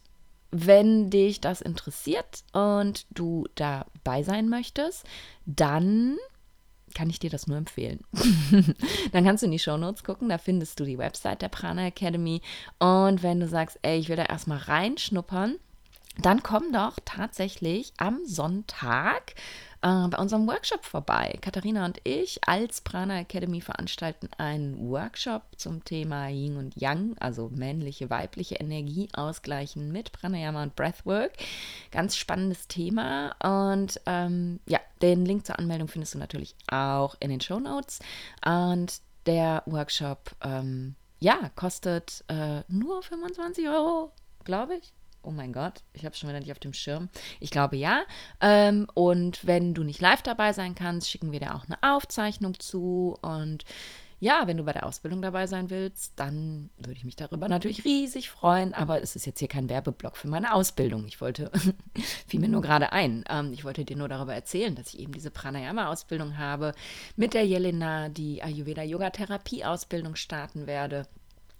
wenn 0.52 1.10
dich 1.10 1.42
das 1.42 1.60
interessiert 1.60 2.46
und 2.54 3.06
du 3.10 3.46
dabei 3.56 4.24
sein 4.24 4.48
möchtest, 4.48 5.04
dann 5.46 6.16
kann 6.96 7.10
ich 7.10 7.20
dir 7.20 7.30
das 7.30 7.46
nur 7.46 7.58
empfehlen. 7.58 8.00
dann 9.12 9.26
kannst 9.26 9.44
du 9.44 9.46
in 9.46 9.52
die 9.52 9.60
Show 9.60 9.78
Notes 9.78 10.04
gucken, 10.04 10.30
da 10.30 10.40
findest 10.40 10.80
du 10.80 10.86
die 10.86 10.98
Website 10.98 11.44
der 11.44 11.50
Prana 11.50 11.86
Academy. 11.88 12.42
Und 12.80 13.22
wenn 13.22 13.40
du 13.40 13.48
sagst, 13.48 13.78
ey, 13.84 14.00
ich 14.00 14.10
will 14.10 14.16
da 14.16 14.24
erstmal 14.24 14.58
reinschnuppern, 14.58 15.58
dann 16.22 16.44
komm 16.44 16.72
doch 16.72 16.98
tatsächlich 17.04 17.94
am 17.98 18.26
Sonntag 18.26 19.36
äh, 19.82 20.08
bei 20.08 20.18
unserem 20.18 20.48
Workshop 20.48 20.84
vorbei. 20.84 21.38
Katharina 21.42 21.86
und 21.86 22.00
ich 22.04 22.40
als 22.48 22.82
Prana 22.82 23.20
Academy 23.20 23.62
veranstalten 23.62 24.30
einen 24.38 24.90
Workshop 24.90 25.44
zum 25.58 25.84
Thema 25.84 26.28
Yin 26.30 26.58
und 26.58 26.80
Yang, 26.80 27.16
also 27.20 27.50
männliche, 27.54 28.10
weibliche 28.10 28.56
Energie 28.56 29.10
ausgleichen 29.14 29.92
mit 29.92 30.12
Pranayama 30.12 30.64
und 30.64 30.76
Breathwork. 30.76 31.34
Ganz 31.92 32.16
spannendes 32.16 32.68
Thema. 32.68 33.36
Und 33.44 34.02
ähm, 34.06 34.60
ja, 34.66 34.80
den 35.02 35.26
Link 35.26 35.46
zur 35.46 35.60
Anmeldung 35.60 35.88
findest 35.88 36.16
du 36.16 36.18
natürlich 36.18 36.56
auch 36.68 37.16
in 37.20 37.30
den 37.30 37.42
Show 37.42 37.60
Notes. 37.60 38.00
Und 38.46 39.02
der 39.26 39.64
Workshop, 39.66 40.32
ähm, 40.44 40.96
ja, 41.20 41.52
kostet 41.56 42.24
äh, 42.28 42.62
nur 42.68 43.04
25 43.04 43.68
Euro, 43.68 44.12
glaube 44.44 44.76
ich. 44.76 44.94
Oh 45.26 45.32
mein 45.32 45.54
Gott, 45.54 45.82
ich 45.94 46.06
habe 46.06 46.16
schon 46.16 46.30
wieder 46.30 46.40
nicht 46.40 46.52
auf 46.52 46.60
dem 46.60 46.74
Schirm. 46.74 47.10
Ich 47.40 47.50
glaube 47.50 47.76
ja. 47.78 48.04
Ähm, 48.42 48.88
und 48.94 49.46
wenn 49.46 49.74
du 49.74 49.84
nicht 49.84 50.00
live 50.00 50.22
dabei 50.22 50.54
sein 50.54 50.76
kannst, 50.76 51.10
schicken 51.10 51.32
wir 51.32 51.40
dir 51.40 51.56
auch 51.56 51.66
eine 51.66 51.78
Aufzeichnung 51.82 52.60
zu. 52.60 53.18
Und 53.22 53.66
ja, 54.20 54.44
wenn 54.46 54.58
du 54.58 54.64
bei 54.64 54.74
der 54.74 54.86
Ausbildung 54.86 55.22
dabei 55.22 55.48
sein 55.48 55.70
willst, 55.70 56.14
dann 56.16 56.70
würde 56.78 56.94
ich 56.94 57.04
mich 57.04 57.16
darüber 57.16 57.50
natürlich 57.50 57.86
riesig 57.86 58.30
freuen. 58.30 58.74
Aber 58.74 59.02
es 59.02 59.16
ist 59.16 59.26
jetzt 59.26 59.40
hier 59.40 59.48
kein 59.48 59.68
Werbeblock 59.68 60.16
für 60.16 60.28
meine 60.28 60.54
Ausbildung. 60.54 61.06
Ich 61.06 61.20
wollte, 61.22 61.52
fiel 62.28 62.40
mir 62.40 62.50
nur 62.50 62.62
gerade 62.62 62.92
ein, 62.92 63.24
ähm, 63.30 63.52
ich 63.52 63.66
wollte 63.66 63.84
dir 63.84 63.98
nur 63.98 64.08
darüber 64.08 64.34
erzählen, 64.34 64.76
dass 64.76 64.94
ich 64.94 65.00
eben 65.00 65.12
diese 65.12 65.32
Pranayama-Ausbildung 65.32 66.38
habe, 66.38 66.74
mit 67.16 67.34
der 67.34 67.46
Jelena 67.46 68.10
die 68.10 68.44
Ayurveda-Yoga-Therapie-Ausbildung 68.44 70.16
starten 70.16 70.68
werde. 70.68 71.08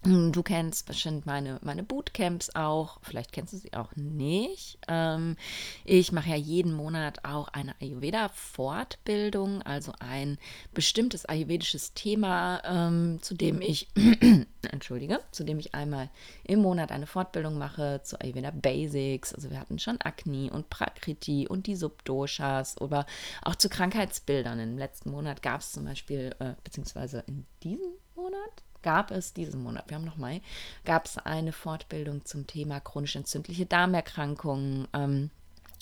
Hm, 0.06 0.32
du 0.32 0.44
kennst 0.44 0.86
bestimmt 0.86 1.26
meine, 1.26 1.58
meine 1.64 1.82
Bootcamps 1.82 2.56
auch, 2.56 3.00
vielleicht 3.02 3.32
kennst 3.32 3.54
du 3.54 3.58
sie 3.58 3.74
auch 3.74 3.96
nicht. 3.96 4.78
Ähm, 4.88 5.36
ich 5.84 6.12
mache 6.12 6.30
ja 6.30 6.36
jeden 6.36 6.74
Monat 6.74 7.26
auch 7.26 7.48
eine 7.48 7.74
Ayurveda-Fortbildung, 7.82 9.64
also 9.64 9.94
ein 9.98 10.38
bestimmtes 10.76 11.26
ayurvedisches 11.26 11.96
Thema, 11.96 12.62
ähm, 12.66 13.18
zu 13.24 13.34
dem 13.34 13.62
ich, 13.62 13.88
entschuldige, 14.72 15.22
zu 15.32 15.44
dem 15.44 15.58
ich 15.58 15.74
einmal 15.74 16.12
im 16.44 16.60
Monat 16.62 16.92
eine 16.92 17.08
Fortbildung 17.08 17.58
mache 17.58 18.02
zu 18.04 18.22
Ayurveda 18.22 18.52
Basics. 18.52 19.34
Also 19.34 19.50
wir 19.50 19.60
hatten 19.60 19.80
schon 19.80 20.00
Akne 20.02 20.52
und 20.52 20.70
Prakriti 20.70 21.48
und 21.48 21.66
die 21.66 21.76
Subdoshas 21.76 22.80
oder 22.80 23.08
auch 23.42 23.56
zu 23.56 23.70
Krankheitsbildern. 23.70 24.60
Im 24.60 24.78
letzten 24.78 25.10
Monat 25.10 25.42
gab 25.42 25.62
es 25.62 25.72
zum 25.72 25.86
Beispiel, 25.86 26.36
äh, 26.38 26.54
beziehungsweise 26.64 27.24
in 27.26 27.48
diesem 27.64 27.94
Monat, 28.14 28.64
gab 28.86 29.10
es 29.10 29.34
diesen 29.34 29.64
Monat, 29.64 29.90
wir 29.90 29.98
haben 29.98 30.06
noch 30.06 30.16
Mai, 30.16 30.42
gab 30.86 31.06
es 31.06 31.18
eine 31.18 31.52
Fortbildung 31.52 32.24
zum 32.24 32.46
Thema 32.46 32.80
chronisch 32.80 33.16
entzündliche 33.16 33.66
Darmerkrankungen. 33.66 34.88
Ähm, 34.94 35.32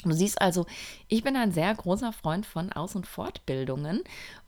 Du 0.05 0.11
siehst 0.11 0.41
also, 0.41 0.65
ich 1.07 1.23
bin 1.23 1.37
ein 1.37 1.53
sehr 1.53 1.73
großer 1.73 2.11
Freund 2.11 2.45
von 2.45 2.73
Aus- 2.73 2.95
und 2.95 3.07
Fortbildungen. 3.07 4.03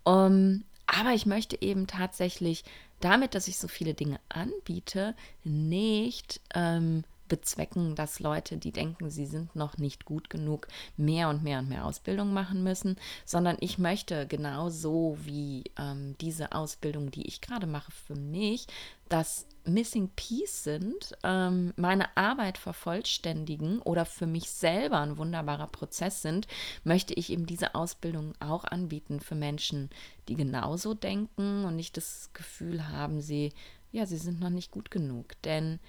Ähm, 0.06 0.66
aber 0.86 1.14
ich 1.14 1.26
möchte 1.26 1.62
eben 1.62 1.88
tatsächlich 1.88 2.66
damit, 3.00 3.36
dass 3.36 3.48
ich 3.48 3.58
so 3.58 3.70
viele 3.70 3.94
Dinge 3.94 4.20
anbiete, 4.28 5.16
nicht 5.46 6.42
ähm, 6.54 7.06
bezwecken, 7.28 7.96
dass 7.96 8.20
Leute, 8.20 8.58
die 8.58 8.72
denken, 8.72 9.10
sie 9.10 9.26
sind 9.26 9.56
noch 9.56 9.78
nicht 9.78 10.06
gut 10.06 10.30
genug, 10.30 10.68
mehr 10.98 11.30
und 11.30 11.44
mehr 11.44 11.60
und 11.60 11.70
mehr 11.70 11.86
Ausbildung 11.86 12.34
machen 12.34 12.64
müssen, 12.64 12.98
sondern 13.26 13.58
ich 13.60 13.78
möchte 13.78 14.28
genauso 14.28 15.18
wie 15.22 15.64
ähm, 15.78 16.16
diese 16.22 16.52
Ausbildung, 16.52 17.12
die 17.12 17.28
ich 17.28 17.42
gerade 17.42 17.68
mache 17.68 17.92
für 17.92 18.16
mich, 18.16 18.68
das 19.10 19.46
Missing 19.66 20.10
Piece 20.16 20.64
sind, 20.64 21.16
ähm, 21.24 21.74
meine 21.76 22.16
Arbeit 22.16 22.58
vervollständigen 22.58 23.80
oder 23.80 24.06
für 24.06 24.28
mich 24.28 24.50
selber 24.50 25.00
ein 25.00 25.18
wunderbarer 25.18 25.68
Prozess 25.68 26.22
sind, 26.22 26.48
möchte 26.84 27.14
ich 27.14 27.32
eben 27.32 27.46
diese 27.46 27.76
Ausbildung 27.76 28.34
auch 28.40 28.64
anbieten 28.64 29.20
für 29.20 29.36
Menschen, 29.36 29.90
die 30.28 30.36
genauso 30.36 30.94
denken 30.94 31.66
und 31.66 31.76
nicht 31.76 31.98
das 31.98 32.30
Gefühl 32.34 32.90
haben, 32.90 33.22
sie, 33.22 33.54
ja, 33.92 34.06
sie 34.06 34.18
sind 34.18 34.40
noch 34.40 34.50
nicht 34.50 34.72
gut 34.72 34.92
genug. 34.92 35.34
Denn 35.44 35.80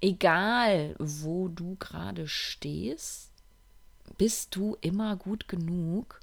egal 0.00 0.94
wo 0.98 1.48
du 1.48 1.76
gerade 1.76 2.28
stehst, 2.28 3.30
bist 4.18 4.54
du 4.56 4.76
immer 4.80 5.16
gut 5.16 5.48
genug. 5.48 6.20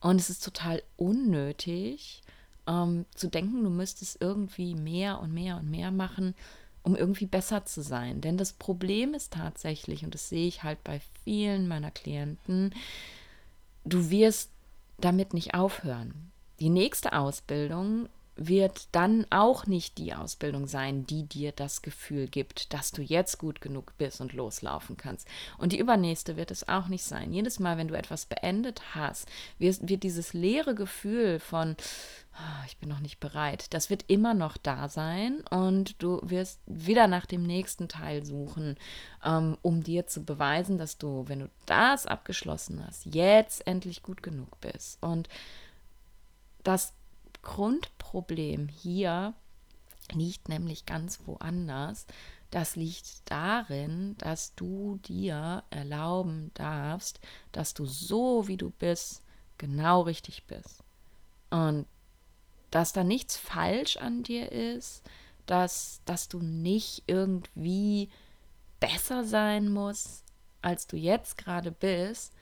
Und 0.00 0.20
es 0.20 0.28
ist 0.28 0.44
total 0.44 0.82
unnötig 0.96 2.22
ähm, 2.66 3.06
zu 3.14 3.28
denken, 3.28 3.62
du 3.62 3.70
müsstest 3.70 4.20
irgendwie 4.20 4.74
mehr 4.74 5.20
und 5.20 5.32
mehr 5.32 5.56
und 5.56 5.70
mehr 5.70 5.90
machen, 5.90 6.34
um 6.82 6.94
irgendwie 6.94 7.26
besser 7.26 7.64
zu 7.64 7.82
sein. 7.82 8.20
Denn 8.20 8.36
das 8.36 8.52
Problem 8.52 9.14
ist 9.14 9.32
tatsächlich, 9.32 10.04
und 10.04 10.14
das 10.14 10.28
sehe 10.28 10.46
ich 10.46 10.62
halt 10.62 10.82
bei 10.84 11.00
vielen 11.24 11.66
meiner 11.66 11.90
Klienten, 11.90 12.74
du 13.84 14.10
wirst 14.10 14.50
damit 14.98 15.32
nicht 15.34 15.54
aufhören. 15.54 16.30
Die 16.60 16.68
nächste 16.68 17.14
Ausbildung 17.14 18.08
wird 18.36 18.88
dann 18.92 19.26
auch 19.30 19.66
nicht 19.66 19.98
die 19.98 20.14
Ausbildung 20.14 20.66
sein, 20.66 21.06
die 21.06 21.24
dir 21.24 21.52
das 21.52 21.82
Gefühl 21.82 22.26
gibt, 22.26 22.72
dass 22.72 22.90
du 22.90 23.02
jetzt 23.02 23.38
gut 23.38 23.60
genug 23.60 23.92
bist 23.96 24.20
und 24.20 24.32
loslaufen 24.32 24.96
kannst. 24.96 25.28
Und 25.58 25.72
die 25.72 25.78
übernächste 25.78 26.36
wird 26.36 26.50
es 26.50 26.68
auch 26.68 26.88
nicht 26.88 27.04
sein. 27.04 27.32
Jedes 27.32 27.60
Mal, 27.60 27.78
wenn 27.78 27.88
du 27.88 27.94
etwas 27.94 28.26
beendet 28.26 28.94
hast, 28.94 29.28
wird, 29.58 29.88
wird 29.88 30.02
dieses 30.02 30.32
leere 30.32 30.74
Gefühl 30.74 31.38
von, 31.38 31.76
oh, 32.34 32.64
ich 32.66 32.76
bin 32.78 32.88
noch 32.88 33.00
nicht 33.00 33.20
bereit, 33.20 33.72
das 33.72 33.88
wird 33.88 34.04
immer 34.08 34.34
noch 34.34 34.56
da 34.56 34.88
sein 34.88 35.44
und 35.50 36.02
du 36.02 36.20
wirst 36.22 36.60
wieder 36.66 37.06
nach 37.06 37.26
dem 37.26 37.44
nächsten 37.44 37.88
Teil 37.88 38.24
suchen, 38.24 38.76
ähm, 39.24 39.56
um 39.62 39.82
dir 39.84 40.06
zu 40.06 40.24
beweisen, 40.24 40.76
dass 40.76 40.98
du, 40.98 41.24
wenn 41.28 41.40
du 41.40 41.50
das 41.66 42.06
abgeschlossen 42.06 42.84
hast, 42.84 43.06
jetzt 43.06 43.66
endlich 43.66 44.02
gut 44.02 44.22
genug 44.22 44.60
bist. 44.60 45.00
Und 45.02 45.28
das 46.64 46.94
Grundproblem 47.44 48.68
hier 48.68 49.34
liegt 50.12 50.48
nämlich 50.48 50.86
ganz 50.86 51.20
woanders. 51.26 52.06
Das 52.50 52.76
liegt 52.76 53.22
darin, 53.30 54.16
dass 54.18 54.54
du 54.54 54.96
dir 55.04 55.62
erlauben 55.70 56.50
darfst, 56.54 57.20
dass 57.52 57.74
du 57.74 57.86
so, 57.86 58.48
wie 58.48 58.56
du 58.56 58.70
bist, 58.70 59.22
genau 59.58 60.02
richtig 60.02 60.44
bist. 60.46 60.82
Und 61.50 61.86
dass 62.70 62.92
da 62.92 63.04
nichts 63.04 63.36
falsch 63.36 63.96
an 63.96 64.24
dir 64.24 64.50
ist, 64.50 65.02
dass, 65.46 66.00
dass 66.04 66.28
du 66.28 66.40
nicht 66.40 67.04
irgendwie 67.06 68.08
besser 68.80 69.24
sein 69.24 69.72
musst, 69.72 70.24
als 70.62 70.86
du 70.86 70.96
jetzt 70.96 71.38
gerade 71.38 71.70
bist, 71.70 72.32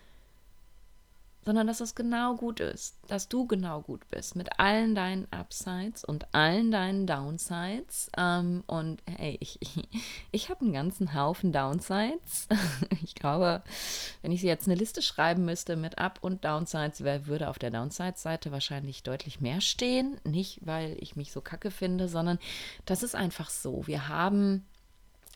sondern 1.44 1.66
dass 1.66 1.80
es 1.80 1.94
genau 1.94 2.36
gut 2.36 2.60
ist, 2.60 2.96
dass 3.08 3.28
du 3.28 3.46
genau 3.46 3.80
gut 3.80 4.08
bist 4.10 4.36
mit 4.36 4.60
allen 4.60 4.94
deinen 4.94 5.26
Upsides 5.32 6.04
und 6.04 6.32
allen 6.34 6.70
deinen 6.70 7.06
Downsides. 7.06 8.10
Ähm, 8.16 8.62
und 8.66 9.02
hey, 9.06 9.36
ich, 9.40 9.58
ich, 10.30 10.50
habe 10.50 10.60
einen 10.60 10.72
ganzen 10.72 11.14
Haufen 11.14 11.52
Downsides. 11.52 12.48
ich 13.02 13.14
glaube, 13.14 13.62
wenn 14.22 14.32
ich 14.32 14.42
jetzt 14.42 14.68
eine 14.68 14.76
Liste 14.76 15.02
schreiben 15.02 15.44
müsste 15.44 15.76
mit 15.76 15.98
Up- 15.98 16.18
und 16.22 16.44
Downsides, 16.44 17.02
wer 17.02 17.26
würde 17.26 17.48
auf 17.48 17.58
der 17.58 17.70
Downsides-Seite 17.70 18.52
wahrscheinlich 18.52 19.02
deutlich 19.02 19.40
mehr 19.40 19.60
stehen. 19.60 20.20
Nicht, 20.24 20.60
weil 20.62 20.96
ich 21.00 21.16
mich 21.16 21.32
so 21.32 21.40
kacke 21.40 21.70
finde, 21.70 22.08
sondern 22.08 22.38
das 22.86 23.02
ist 23.02 23.16
einfach 23.16 23.50
so. 23.50 23.86
Wir 23.86 24.08
haben 24.08 24.64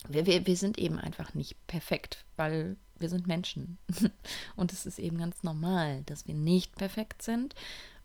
wir, 0.09 0.27
wir, 0.27 0.47
wir 0.47 0.57
sind 0.57 0.79
eben 0.79 0.99
einfach 0.99 1.35
nicht 1.35 1.57
perfekt, 1.67 2.25
weil 2.37 2.77
wir 2.99 3.09
sind 3.09 3.27
Menschen. 3.27 3.79
Und 4.57 4.73
es 4.73 4.87
ist 4.87 4.99
eben 4.99 5.19
ganz 5.19 5.43
normal, 5.43 6.03
dass 6.05 6.27
wir 6.27 6.35
nicht 6.35 6.77
perfekt 6.77 7.23
sind. 7.23 7.55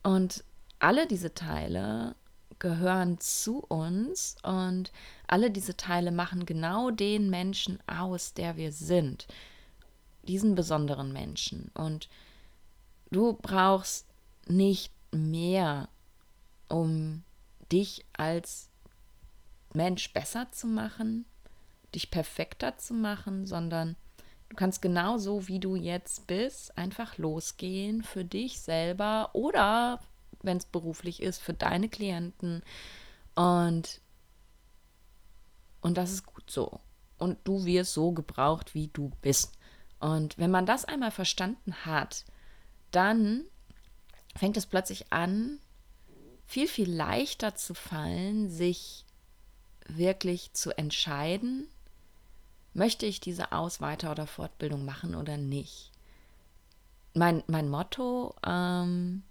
Und 0.04 0.44
alle 0.80 1.08
diese 1.08 1.34
Teile 1.34 2.16
gehören 2.62 3.20
zu 3.20 3.60
uns 3.60 4.36
und 4.44 4.92
alle 5.28 5.50
diese 5.50 5.76
Teile 5.76 6.12
machen 6.12 6.46
genau 6.46 6.92
den 6.92 7.30
Menschen 7.30 7.80
aus, 7.88 8.36
der 8.36 8.56
wir 8.56 8.72
sind. 8.72 9.28
Diesen 10.28 10.54
besonderen 10.54 11.12
Menschen. 11.12 11.72
Und 11.74 12.08
du 13.10 13.34
brauchst 13.34 14.06
nicht 14.48 14.94
mehr, 15.12 15.90
um 16.68 17.24
dich 17.72 18.06
als 18.14 18.70
Mensch 19.74 20.14
besser 20.14 20.52
zu 20.52 20.68
machen, 20.68 21.26
dich 21.94 22.12
perfekter 22.12 22.78
zu 22.78 22.94
machen, 22.94 23.46
sondern 23.46 23.96
Du 24.52 24.58
kannst 24.58 24.82
genauso, 24.82 25.48
wie 25.48 25.62
du 25.62 25.78
jetzt 25.78 26.28
bist, 26.28 26.78
einfach 26.78 27.18
losgehen 27.18 28.04
für 28.04 28.26
dich 28.26 28.60
selber 28.60 29.30
oder, 29.32 30.02
wenn 30.42 30.58
es 30.58 30.66
beruflich 30.66 31.22
ist, 31.22 31.42
für 31.42 31.54
deine 31.54 31.88
Klienten. 31.88 32.62
Und, 33.34 34.02
und 35.80 35.98
das 35.98 36.12
ist 36.12 36.26
gut 36.26 36.52
so. 36.52 36.82
Und 37.18 37.38
du 37.46 37.64
wirst 37.64 37.94
so 37.94 38.12
gebraucht, 38.12 38.76
wie 38.76 38.90
du 38.90 39.14
bist. 39.22 39.58
Und 40.02 40.38
wenn 40.38 40.52
man 40.52 40.66
das 40.66 40.84
einmal 40.84 41.12
verstanden 41.12 41.86
hat, 41.86 42.26
dann 42.92 43.46
fängt 44.36 44.58
es 44.58 44.66
plötzlich 44.66 45.14
an, 45.14 45.60
viel, 46.46 46.68
viel 46.68 46.92
leichter 46.92 47.56
zu 47.56 47.74
fallen, 47.74 48.50
sich 48.50 49.06
wirklich 49.88 50.52
zu 50.52 50.78
entscheiden, 50.78 51.70
möchte 52.74 53.06
ich 53.06 53.20
diese 53.20 53.52
Aus-, 53.52 53.82
Weiter- 53.82 54.12
oder 54.12 54.28
Fortbildung 54.28 54.86
machen 54.86 55.16
oder 55.16 55.38
nicht? 55.38 55.92
Mein, 57.14 57.44
mein 57.48 57.70
Motto 57.70 58.36
ähm, 58.46 59.24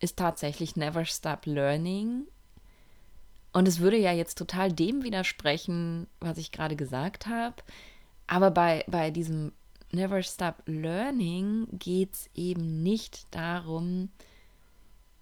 ist 0.00 0.18
tatsächlich 0.18 0.76
Never 0.76 1.04
Stop 1.04 1.46
Learning. 1.46 2.26
Und 3.52 3.68
es 3.68 3.78
würde 3.78 3.96
ja 3.96 4.12
jetzt 4.12 4.36
total 4.36 4.72
dem 4.72 5.04
widersprechen, 5.04 6.08
was 6.20 6.38
ich 6.38 6.50
gerade 6.50 6.74
gesagt 6.74 7.26
habe. 7.26 7.56
Aber 8.26 8.50
bei, 8.50 8.84
bei 8.88 9.10
diesem 9.10 9.52
Never 9.92 10.22
Stop 10.22 10.62
Learning 10.66 11.68
geht 11.72 12.14
es 12.14 12.30
eben 12.34 12.82
nicht 12.82 13.26
darum, 13.30 14.10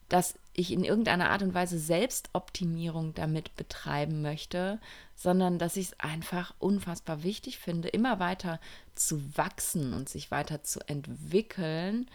dass 0.08 0.34
ich 0.54 0.72
in 0.72 0.84
irgendeiner 0.84 1.30
Art 1.30 1.42
und 1.42 1.54
Weise 1.54 1.78
Selbstoptimierung 1.78 3.14
damit 3.14 3.56
betreiben 3.56 4.20
möchte, 4.22 4.78
sondern 5.14 5.58
dass 5.58 5.76
ich 5.76 5.86
es 5.86 6.00
einfach 6.00 6.54
unfassbar 6.58 7.22
wichtig 7.22 7.58
finde, 7.58 7.88
immer 7.88 8.18
weiter 8.18 8.60
zu 8.94 9.22
wachsen 9.36 9.94
und 9.94 10.08
sich 10.08 10.30
weiter 10.30 10.62
zu 10.62 10.80
entwickeln, 10.88 12.06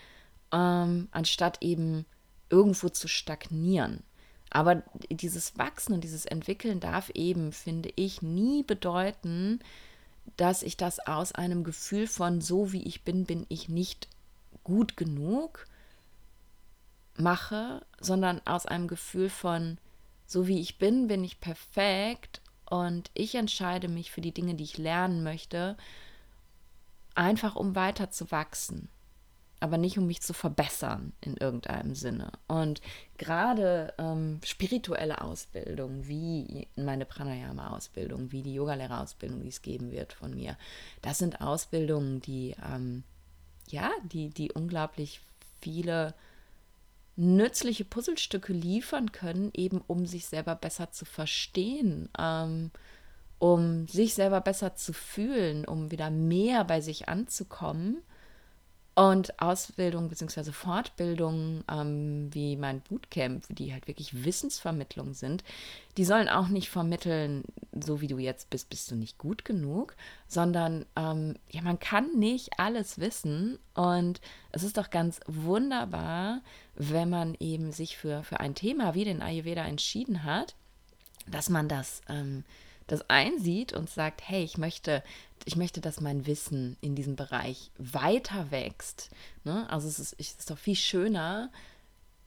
ähm, 0.51 1.07
anstatt 1.11 1.61
eben 1.61 2.05
irgendwo 2.49 2.89
zu 2.89 3.07
stagnieren. 3.07 4.03
Aber 4.49 4.83
dieses 5.09 5.57
Wachsen 5.57 5.93
und 5.93 6.03
dieses 6.03 6.25
Entwickeln 6.25 6.79
darf 6.79 7.09
eben, 7.09 7.51
finde 7.51 7.91
ich, 7.95 8.21
nie 8.21 8.63
bedeuten, 8.63 9.59
dass 10.37 10.63
ich 10.63 10.77
das 10.77 10.99
aus 10.99 11.31
einem 11.31 11.63
Gefühl 11.63 12.07
von 12.07 12.41
so 12.41 12.71
wie 12.71 12.83
ich 12.83 13.03
bin, 13.03 13.25
bin 13.25 13.45
ich 13.49 13.67
nicht 13.67 14.07
gut 14.63 14.95
genug 14.95 15.65
mache, 17.19 17.85
sondern 17.99 18.41
aus 18.45 18.65
einem 18.65 18.87
Gefühl 18.87 19.29
von, 19.29 19.77
so 20.25 20.47
wie 20.47 20.59
ich 20.59 20.77
bin, 20.77 21.07
bin 21.07 21.23
ich 21.23 21.39
perfekt 21.39 22.41
und 22.69 23.09
ich 23.13 23.35
entscheide 23.35 23.87
mich 23.87 24.11
für 24.11 24.21
die 24.21 24.33
Dinge, 24.33 24.55
die 24.55 24.65
ich 24.65 24.77
lernen 24.77 25.23
möchte, 25.23 25.77
einfach 27.15 27.55
um 27.55 27.75
weiter 27.75 28.11
zu 28.11 28.29
wachsen, 28.29 28.89
aber 29.59 29.77
nicht 29.77 29.97
um 29.97 30.05
mich 30.05 30.21
zu 30.21 30.33
verbessern 30.33 31.13
in 31.21 31.37
irgendeinem 31.37 31.95
Sinne. 31.95 32.31
Und 32.47 32.81
gerade 33.17 33.93
ähm, 33.97 34.39
spirituelle 34.43 35.21
Ausbildung, 35.21 36.07
wie 36.07 36.67
meine 36.75 37.05
Pranayama-Ausbildung, 37.05 38.31
wie 38.31 38.43
die 38.43 38.53
Yogalehrerausbildung, 38.53 39.41
die 39.41 39.49
es 39.49 39.61
geben 39.61 39.91
wird 39.91 40.13
von 40.13 40.35
mir, 40.35 40.57
das 41.01 41.17
sind 41.17 41.41
Ausbildungen, 41.41 42.21
die 42.21 42.55
ähm, 42.63 43.03
ja, 43.69 43.91
die, 44.03 44.29
die 44.29 44.51
unglaublich 44.51 45.21
viele 45.61 46.13
nützliche 47.17 47.83
Puzzlestücke 47.83 48.53
liefern 48.53 49.11
können, 49.11 49.51
eben 49.53 49.81
um 49.87 50.05
sich 50.05 50.27
selber 50.27 50.55
besser 50.55 50.91
zu 50.91 51.03
verstehen, 51.03 52.09
ähm, 52.17 52.71
um 53.39 53.87
sich 53.87 54.13
selber 54.13 54.39
besser 54.41 54.75
zu 54.75 54.93
fühlen, 54.93 55.65
um 55.65 55.91
wieder 55.91 56.09
mehr 56.09 56.63
bei 56.63 56.79
sich 56.79 57.09
anzukommen 57.09 58.03
und 58.97 59.39
Ausbildung 59.39 60.09
bzw. 60.09 60.51
Fortbildung 60.51 61.63
ähm, 61.71 62.33
wie 62.33 62.55
mein 62.55 62.81
Bootcamp, 62.81 63.45
die 63.49 63.71
halt 63.71 63.87
wirklich 63.87 64.25
Wissensvermittlung 64.25 65.13
sind, 65.13 65.43
die 65.97 66.03
sollen 66.03 66.27
auch 66.27 66.47
nicht 66.47 66.71
vermitteln, 66.71 67.43
so 67.79 68.01
wie 68.01 68.07
du 68.07 68.17
jetzt 68.17 68.49
bist, 68.49 68.71
bist 68.71 68.89
du 68.89 68.95
nicht 68.95 69.19
gut 69.19 69.45
genug, 69.45 69.95
sondern 70.27 70.87
ähm, 70.95 71.35
ja, 71.51 71.61
man 71.61 71.77
kann 71.77 72.17
nicht 72.17 72.59
alles 72.59 72.97
wissen 72.97 73.59
und 73.75 74.19
es 74.51 74.63
ist 74.63 74.77
doch 74.77 74.89
ganz 74.89 75.19
wunderbar, 75.27 76.41
wenn 76.73 77.11
man 77.11 77.35
eben 77.39 77.71
sich 77.71 77.97
für, 77.97 78.23
für 78.23 78.39
ein 78.39 78.55
Thema 78.55 78.95
wie 78.95 79.05
den 79.05 79.21
Ayurveda 79.21 79.63
entschieden 79.63 80.23
hat, 80.23 80.55
dass 81.29 81.49
man 81.49 81.69
das 81.69 82.01
ähm, 82.09 82.45
das 82.87 83.09
einsieht 83.09 83.73
und 83.73 83.89
sagt, 83.89 84.21
hey, 84.27 84.43
ich 84.43 84.57
möchte, 84.57 85.03
ich 85.45 85.55
möchte, 85.55 85.81
dass 85.81 86.01
mein 86.01 86.25
Wissen 86.25 86.77
in 86.81 86.95
diesem 86.95 87.15
Bereich 87.15 87.71
weiter 87.77 88.49
wächst. 88.51 89.09
Ne? 89.43 89.69
Also 89.69 89.87
es 89.87 89.99
ist, 89.99 90.15
es 90.17 90.31
ist 90.33 90.49
doch 90.49 90.57
viel 90.57 90.75
schöner, 90.75 91.51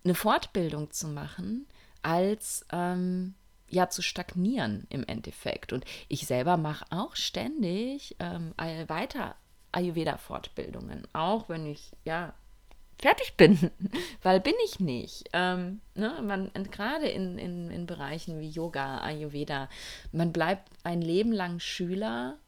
eine 0.05 0.15
Fortbildung 0.15 0.91
zu 0.91 1.09
machen, 1.09 1.67
als 2.03 2.65
ähm, 2.73 3.35
ja 3.69 3.89
zu 3.89 4.03
stagnieren 4.03 4.87
im 4.91 5.05
Endeffekt. 5.05 5.73
Und 5.73 5.85
ich 6.09 6.27
selber 6.27 6.57
mache 6.57 6.85
auch 6.91 7.17
ständig 7.17 8.17
ähm, 8.19 8.55
weiter 8.87 9.35
Ayurveda-Fortbildungen, 9.73 11.07
auch 11.13 11.49
wenn 11.49 11.67
ich 11.67 11.93
ja 12.05 12.35
fertig 13.01 13.37
bin, 13.37 13.71
weil 14.23 14.41
bin 14.41 14.55
ich 14.65 14.81
nicht. 14.81 15.29
Ähm, 15.33 15.81
ne, 15.95 16.51
gerade 16.71 17.09
in, 17.09 17.39
in, 17.39 17.71
in 17.71 17.87
Bereichen 17.87 18.41
wie 18.41 18.49
Yoga, 18.49 18.99
Ayurveda, 18.99 19.69
man 20.13 20.33
bleibt 20.33 20.69
ein 20.85 21.01
Leben 21.03 21.33
lang 21.33 21.61
Schüler, 21.61 22.39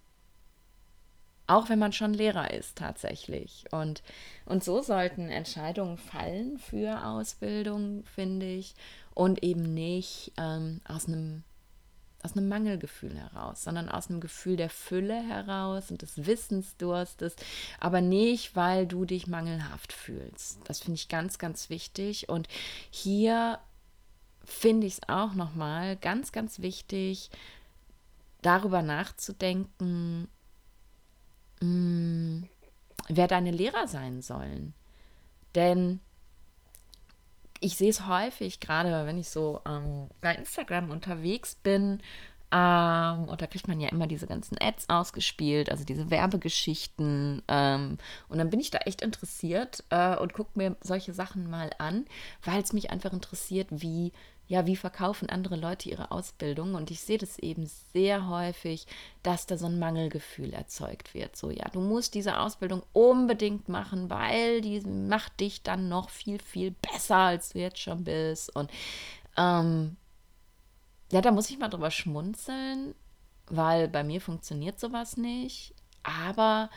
auch 1.46 1.68
wenn 1.68 1.78
man 1.78 1.92
schon 1.92 2.14
Lehrer 2.14 2.52
ist 2.52 2.78
tatsächlich. 2.78 3.64
Und, 3.72 4.02
und 4.46 4.62
so 4.64 4.80
sollten 4.80 5.28
Entscheidungen 5.28 5.98
fallen 5.98 6.58
für 6.58 7.04
Ausbildung, 7.04 8.04
finde 8.04 8.46
ich, 8.46 8.74
und 9.14 9.42
eben 9.42 9.74
nicht 9.74 10.32
ähm, 10.38 10.80
aus 10.86 11.08
einem 11.08 11.44
aus 12.22 12.36
einem 12.36 12.48
Mangelgefühl 12.48 13.16
heraus, 13.16 13.64
sondern 13.64 13.88
aus 13.88 14.08
einem 14.08 14.20
Gefühl 14.20 14.56
der 14.56 14.70
Fülle 14.70 15.20
heraus 15.28 15.90
und 15.90 16.02
des 16.02 16.26
Wissensdurstes, 16.26 17.34
aber 17.80 18.00
nicht, 18.00 18.54
weil 18.54 18.86
du 18.86 19.04
dich 19.04 19.26
mangelhaft 19.26 19.92
fühlst. 19.92 20.60
Das 20.64 20.80
finde 20.80 20.96
ich 20.96 21.08
ganz, 21.08 21.38
ganz 21.38 21.68
wichtig. 21.68 22.28
Und 22.28 22.48
hier 22.90 23.58
finde 24.44 24.86
ich 24.86 24.94
es 24.94 25.08
auch 25.08 25.34
nochmal 25.34 25.96
ganz, 25.96 26.32
ganz 26.32 26.60
wichtig, 26.60 27.30
darüber 28.42 28.82
nachzudenken, 28.82 30.28
mh, 31.60 31.66
hm, 31.66 32.48
wer 33.08 33.28
deine 33.28 33.50
Lehrer 33.50 33.88
sein 33.88 34.22
sollen. 34.22 34.74
Denn 35.54 36.00
ich 37.62 37.76
sehe 37.76 37.90
es 37.90 38.06
häufig, 38.06 38.60
gerade 38.60 39.06
wenn 39.06 39.18
ich 39.18 39.30
so 39.30 39.60
ähm, 39.66 40.08
bei 40.20 40.34
Instagram 40.34 40.90
unterwegs 40.90 41.54
bin. 41.54 42.00
Ähm, 42.50 43.28
und 43.28 43.40
da 43.40 43.46
kriegt 43.46 43.66
man 43.66 43.80
ja 43.80 43.88
immer 43.88 44.06
diese 44.06 44.26
ganzen 44.26 44.58
Ads 44.60 44.90
ausgespielt, 44.90 45.70
also 45.70 45.84
diese 45.84 46.10
Werbegeschichten. 46.10 47.42
Ähm, 47.48 47.96
und 48.28 48.38
dann 48.38 48.50
bin 48.50 48.60
ich 48.60 48.70
da 48.70 48.78
echt 48.78 49.00
interessiert 49.00 49.84
äh, 49.88 50.16
und 50.16 50.34
gucke 50.34 50.50
mir 50.56 50.76
solche 50.82 51.14
Sachen 51.14 51.48
mal 51.48 51.70
an, 51.78 52.04
weil 52.44 52.60
es 52.60 52.74
mich 52.74 52.90
einfach 52.90 53.12
interessiert, 53.12 53.68
wie 53.70 54.12
ja, 54.52 54.66
wie 54.66 54.76
verkaufen 54.76 55.30
andere 55.30 55.56
Leute 55.56 55.88
ihre 55.88 56.10
Ausbildung? 56.10 56.74
Und 56.74 56.90
ich 56.90 57.00
sehe 57.00 57.16
das 57.16 57.38
eben 57.38 57.64
sehr 57.94 58.28
häufig, 58.28 58.86
dass 59.22 59.46
da 59.46 59.56
so 59.56 59.64
ein 59.64 59.78
Mangelgefühl 59.78 60.52
erzeugt 60.52 61.14
wird. 61.14 61.36
So, 61.36 61.50
ja, 61.50 61.70
du 61.70 61.80
musst 61.80 62.12
diese 62.14 62.38
Ausbildung 62.38 62.82
unbedingt 62.92 63.70
machen, 63.70 64.10
weil 64.10 64.60
die 64.60 64.82
macht 64.82 65.40
dich 65.40 65.62
dann 65.62 65.88
noch 65.88 66.10
viel, 66.10 66.38
viel 66.38 66.72
besser, 66.72 67.16
als 67.16 67.54
du 67.54 67.60
jetzt 67.60 67.78
schon 67.78 68.04
bist. 68.04 68.54
Und 68.54 68.70
ähm, 69.38 69.96
ja, 71.10 71.22
da 71.22 71.30
muss 71.30 71.48
ich 71.48 71.58
mal 71.58 71.68
drüber 71.68 71.90
schmunzeln, 71.90 72.94
weil 73.46 73.88
bei 73.88 74.04
mir 74.04 74.20
funktioniert 74.20 74.78
sowas 74.78 75.16
nicht. 75.16 75.72
Aber 76.02 76.68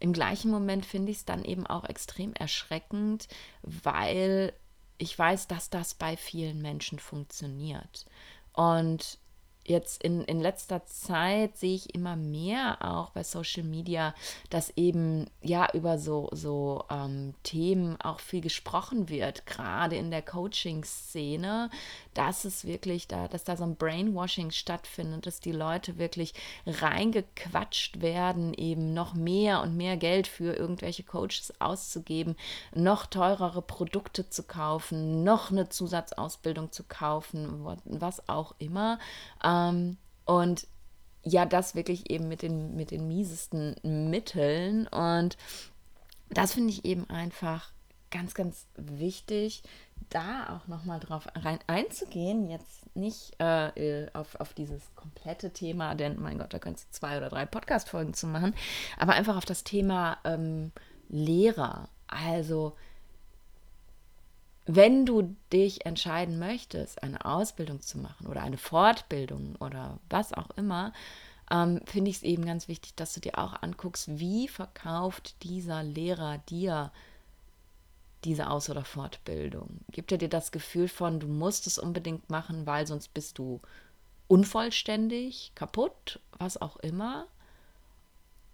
im 0.00 0.12
gleichen 0.12 0.50
Moment 0.50 0.84
finde 0.84 1.10
ich 1.10 1.16
es 1.16 1.24
dann 1.24 1.46
eben 1.46 1.66
auch 1.66 1.84
extrem 1.88 2.34
erschreckend, 2.34 3.26
weil 3.62 4.52
ich 4.98 5.18
weiß, 5.18 5.48
dass 5.48 5.70
das 5.70 5.94
bei 5.94 6.16
vielen 6.16 6.62
Menschen 6.62 6.98
funktioniert. 6.98 8.06
Und 8.52 9.18
jetzt 9.64 10.02
in, 10.02 10.24
in 10.24 10.40
letzter 10.40 10.84
Zeit 10.86 11.56
sehe 11.56 11.74
ich 11.74 11.94
immer 11.94 12.16
mehr 12.16 12.78
auch 12.80 13.10
bei 13.10 13.22
Social 13.22 13.62
Media, 13.62 14.14
dass 14.50 14.76
eben 14.76 15.26
ja 15.40 15.68
über 15.72 15.98
so, 15.98 16.28
so 16.32 16.84
ähm, 16.90 17.34
Themen 17.42 18.00
auch 18.00 18.20
viel 18.20 18.40
gesprochen 18.40 19.08
wird, 19.08 19.46
gerade 19.46 19.96
in 19.96 20.10
der 20.10 20.22
Coaching-Szene, 20.22 21.70
dass 22.14 22.44
es 22.44 22.64
wirklich 22.64 23.08
da, 23.08 23.28
dass 23.28 23.44
da 23.44 23.56
so 23.56 23.64
ein 23.64 23.76
Brainwashing 23.76 24.50
stattfindet, 24.50 25.26
dass 25.26 25.40
die 25.40 25.52
Leute 25.52 25.98
wirklich 25.98 26.34
reingequatscht 26.66 28.00
werden, 28.00 28.54
eben 28.54 28.94
noch 28.94 29.14
mehr 29.14 29.62
und 29.62 29.76
mehr 29.76 29.96
Geld 29.96 30.26
für 30.26 30.54
irgendwelche 30.54 31.02
Coaches 31.02 31.52
auszugeben, 31.58 32.36
noch 32.74 33.06
teurere 33.06 33.62
Produkte 33.62 34.28
zu 34.28 34.42
kaufen, 34.42 35.24
noch 35.24 35.50
eine 35.50 35.68
Zusatzausbildung 35.68 36.72
zu 36.72 36.84
kaufen, 36.84 37.64
was 37.84 38.28
auch 38.28 38.54
immer. 38.58 38.98
Ähm, 39.42 39.96
und 40.24 40.66
ja, 41.24 41.46
das 41.46 41.74
wirklich 41.74 42.10
eben 42.10 42.28
mit 42.28 42.42
den, 42.42 42.74
mit 42.74 42.90
den 42.90 43.06
miesesten 43.08 43.76
Mitteln. 44.10 44.88
Und 44.88 45.36
das 46.30 46.54
finde 46.54 46.70
ich 46.70 46.84
eben 46.84 47.08
einfach 47.08 47.70
ganz, 48.10 48.34
ganz 48.34 48.66
wichtig, 48.76 49.62
da 50.10 50.56
auch 50.56 50.68
nochmal 50.68 51.00
drauf 51.00 51.26
rein 51.34 51.58
einzugehen. 51.66 52.48
Jetzt 52.48 52.94
nicht 52.96 53.40
äh, 53.40 54.06
auf, 54.12 54.38
auf 54.40 54.54
dieses 54.54 54.94
komplette 54.94 55.52
Thema, 55.52 55.94
denn 55.94 56.20
mein 56.20 56.38
Gott, 56.38 56.52
da 56.52 56.58
könntest 56.58 56.88
du 56.88 56.92
zwei 56.92 57.16
oder 57.16 57.28
drei 57.28 57.46
Podcast-Folgen 57.46 58.14
zu 58.14 58.26
machen, 58.26 58.54
aber 58.98 59.12
einfach 59.12 59.36
auf 59.36 59.44
das 59.44 59.64
Thema 59.64 60.18
ähm, 60.24 60.72
Lehrer. 61.08 61.88
Also, 62.06 62.76
wenn 64.66 65.06
du 65.06 65.36
dich 65.52 65.86
entscheiden 65.86 66.38
möchtest, 66.38 67.02
eine 67.02 67.24
Ausbildung 67.24 67.80
zu 67.80 67.98
machen 67.98 68.26
oder 68.26 68.42
eine 68.42 68.58
Fortbildung 68.58 69.56
oder 69.56 69.98
was 70.08 70.32
auch 70.32 70.50
immer, 70.56 70.92
ähm, 71.50 71.80
finde 71.84 72.10
ich 72.10 72.18
es 72.18 72.22
eben 72.22 72.44
ganz 72.46 72.68
wichtig, 72.68 72.94
dass 72.94 73.12
du 73.14 73.20
dir 73.20 73.38
auch 73.38 73.62
anguckst, 73.62 74.18
wie 74.18 74.48
verkauft 74.48 75.42
dieser 75.42 75.82
Lehrer 75.82 76.38
dir 76.48 76.92
diese 78.24 78.50
Aus- 78.50 78.70
oder 78.70 78.84
Fortbildung? 78.84 79.80
Gibt 79.90 80.12
er 80.12 80.18
dir 80.18 80.28
das 80.28 80.52
Gefühl 80.52 80.88
von, 80.88 81.20
du 81.20 81.28
musst 81.28 81.66
es 81.66 81.78
unbedingt 81.78 82.30
machen, 82.30 82.66
weil 82.66 82.86
sonst 82.86 83.14
bist 83.14 83.38
du 83.38 83.60
unvollständig, 84.28 85.52
kaputt, 85.54 86.20
was 86.38 86.60
auch 86.60 86.76
immer? 86.76 87.26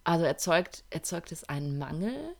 Also 0.03 0.25
erzeugt, 0.25 0.83
erzeugt 0.89 1.31
es 1.31 1.47
einen 1.47 1.77
Mangel? 1.77 2.35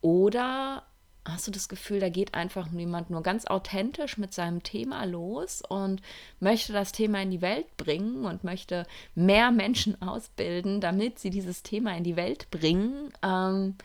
Oder 0.00 0.84
hast 1.24 1.46
du 1.46 1.50
das 1.50 1.68
Gefühl, 1.68 2.00
da 2.00 2.08
geht 2.08 2.34
einfach 2.34 2.68
jemand 2.72 3.10
nur 3.10 3.22
ganz 3.22 3.46
authentisch 3.46 4.18
mit 4.18 4.32
seinem 4.32 4.62
Thema 4.62 5.04
los 5.04 5.62
und 5.66 6.00
möchte 6.40 6.72
das 6.72 6.92
Thema 6.92 7.22
in 7.22 7.30
die 7.30 7.42
Welt 7.42 7.76
bringen 7.76 8.24
und 8.24 8.44
möchte 8.44 8.86
mehr 9.14 9.50
Menschen 9.50 10.00
ausbilden, 10.06 10.80
damit 10.80 11.18
sie 11.18 11.30
dieses 11.30 11.62
Thema 11.62 11.96
in 11.96 12.04
die 12.04 12.16
Welt 12.16 12.50
bringen. 12.50 13.12
Ähm, 13.22 13.76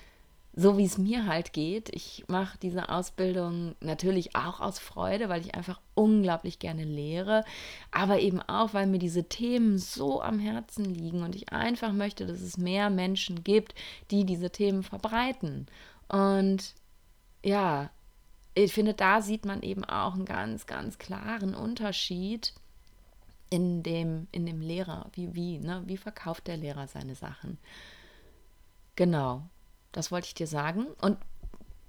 so 0.58 0.78
wie 0.78 0.86
es 0.86 0.98
mir 0.98 1.28
halt 1.28 1.52
geht. 1.52 1.90
Ich 1.94 2.24
mache 2.28 2.58
diese 2.58 2.88
Ausbildung 2.88 3.76
natürlich 3.82 4.36
auch 4.38 4.62
aus 4.62 4.80
Freude, 4.80 5.28
weil 5.28 5.42
ich 5.42 5.54
einfach 5.54 5.82
unglaublich 5.96 6.60
gerne 6.60 6.86
lehre, 6.86 7.44
aber 7.92 8.20
eben 8.20 8.42
auch, 8.42 8.74
weil 8.74 8.88
mir 8.88 9.00
diese 9.00 9.26
Themen 9.26 9.78
so 9.78 10.22
am 10.22 10.40
Herzen 10.40 10.86
liegen 10.86 11.24
und 11.24 11.36
ich 11.36 11.52
einfach 11.52 11.92
möchte, 11.92 12.26
dass 12.26 12.40
es 12.40 12.58
mehr 12.58 12.90
Menschen 12.90 13.44
gibt, 13.44 13.76
die 14.12 14.24
diese 14.24 14.50
Themen 14.50 14.84
verbreiten. 14.84 15.68
Und 16.08 16.74
ja, 17.44 17.90
ich 18.54 18.72
finde, 18.72 18.94
da 18.94 19.22
sieht 19.22 19.46
man 19.46 19.62
eben 19.62 19.84
auch 19.84 20.14
einen 20.14 20.24
ganz, 20.24 20.66
ganz 20.66 20.98
klaren 20.98 21.54
Unterschied 21.54 22.54
in 23.50 23.84
dem, 23.84 24.28
in 24.32 24.46
dem 24.46 24.62
Lehrer. 24.62 25.10
Wie, 25.14 25.36
wie, 25.36 25.60
ne? 25.60 25.84
wie 25.86 25.98
verkauft 25.98 26.48
der 26.48 26.56
Lehrer 26.56 26.88
seine 26.88 27.16
Sachen? 27.16 27.58
Genau, 28.96 29.50
das 29.96 30.12
wollte 30.12 30.28
ich 30.28 30.34
dir 30.34 30.48
sagen. 30.48 30.88
Und 31.02 31.18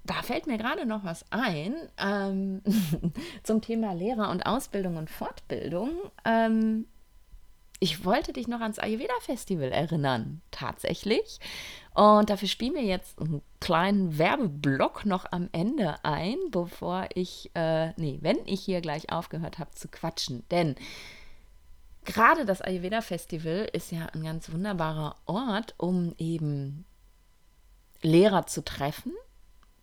da 0.05 0.21
fällt 0.23 0.47
mir 0.47 0.57
gerade 0.57 0.85
noch 0.85 1.03
was 1.03 1.25
ein 1.31 1.75
ähm, 1.97 2.61
zum 3.43 3.61
Thema 3.61 3.93
Lehrer 3.93 4.29
und 4.29 4.45
Ausbildung 4.45 4.97
und 4.97 5.09
Fortbildung. 5.09 5.89
Ähm, 6.23 6.85
ich 7.79 8.05
wollte 8.05 8.33
dich 8.33 8.47
noch 8.47 8.61
ans 8.61 8.79
Ayurveda 8.79 9.13
Festival 9.21 9.71
erinnern, 9.71 10.41
tatsächlich. 10.49 11.39
Und 11.93 12.29
dafür 12.29 12.47
spielen 12.47 12.73
wir 12.73 12.83
jetzt 12.83 13.19
einen 13.19 13.41
kleinen 13.59 14.17
Werbeblock 14.17 15.05
noch 15.05 15.25
am 15.31 15.49
Ende 15.51 16.03
ein, 16.03 16.37
bevor 16.49 17.07
ich, 17.13 17.51
äh, 17.53 17.91
nee, 17.99 18.17
wenn 18.21 18.37
ich 18.45 18.61
hier 18.61 18.81
gleich 18.81 19.11
aufgehört 19.11 19.59
habe 19.59 19.71
zu 19.71 19.89
quatschen. 19.89 20.43
Denn 20.49 20.75
gerade 22.05 22.45
das 22.45 22.61
Ayurveda 22.61 23.01
Festival 23.01 23.69
ist 23.73 23.91
ja 23.91 24.07
ein 24.07 24.23
ganz 24.23 24.51
wunderbarer 24.51 25.15
Ort, 25.25 25.75
um 25.77 26.15
eben 26.17 26.85
Lehrer 28.07 28.47
zu 28.47 28.63
treffen 28.63 29.13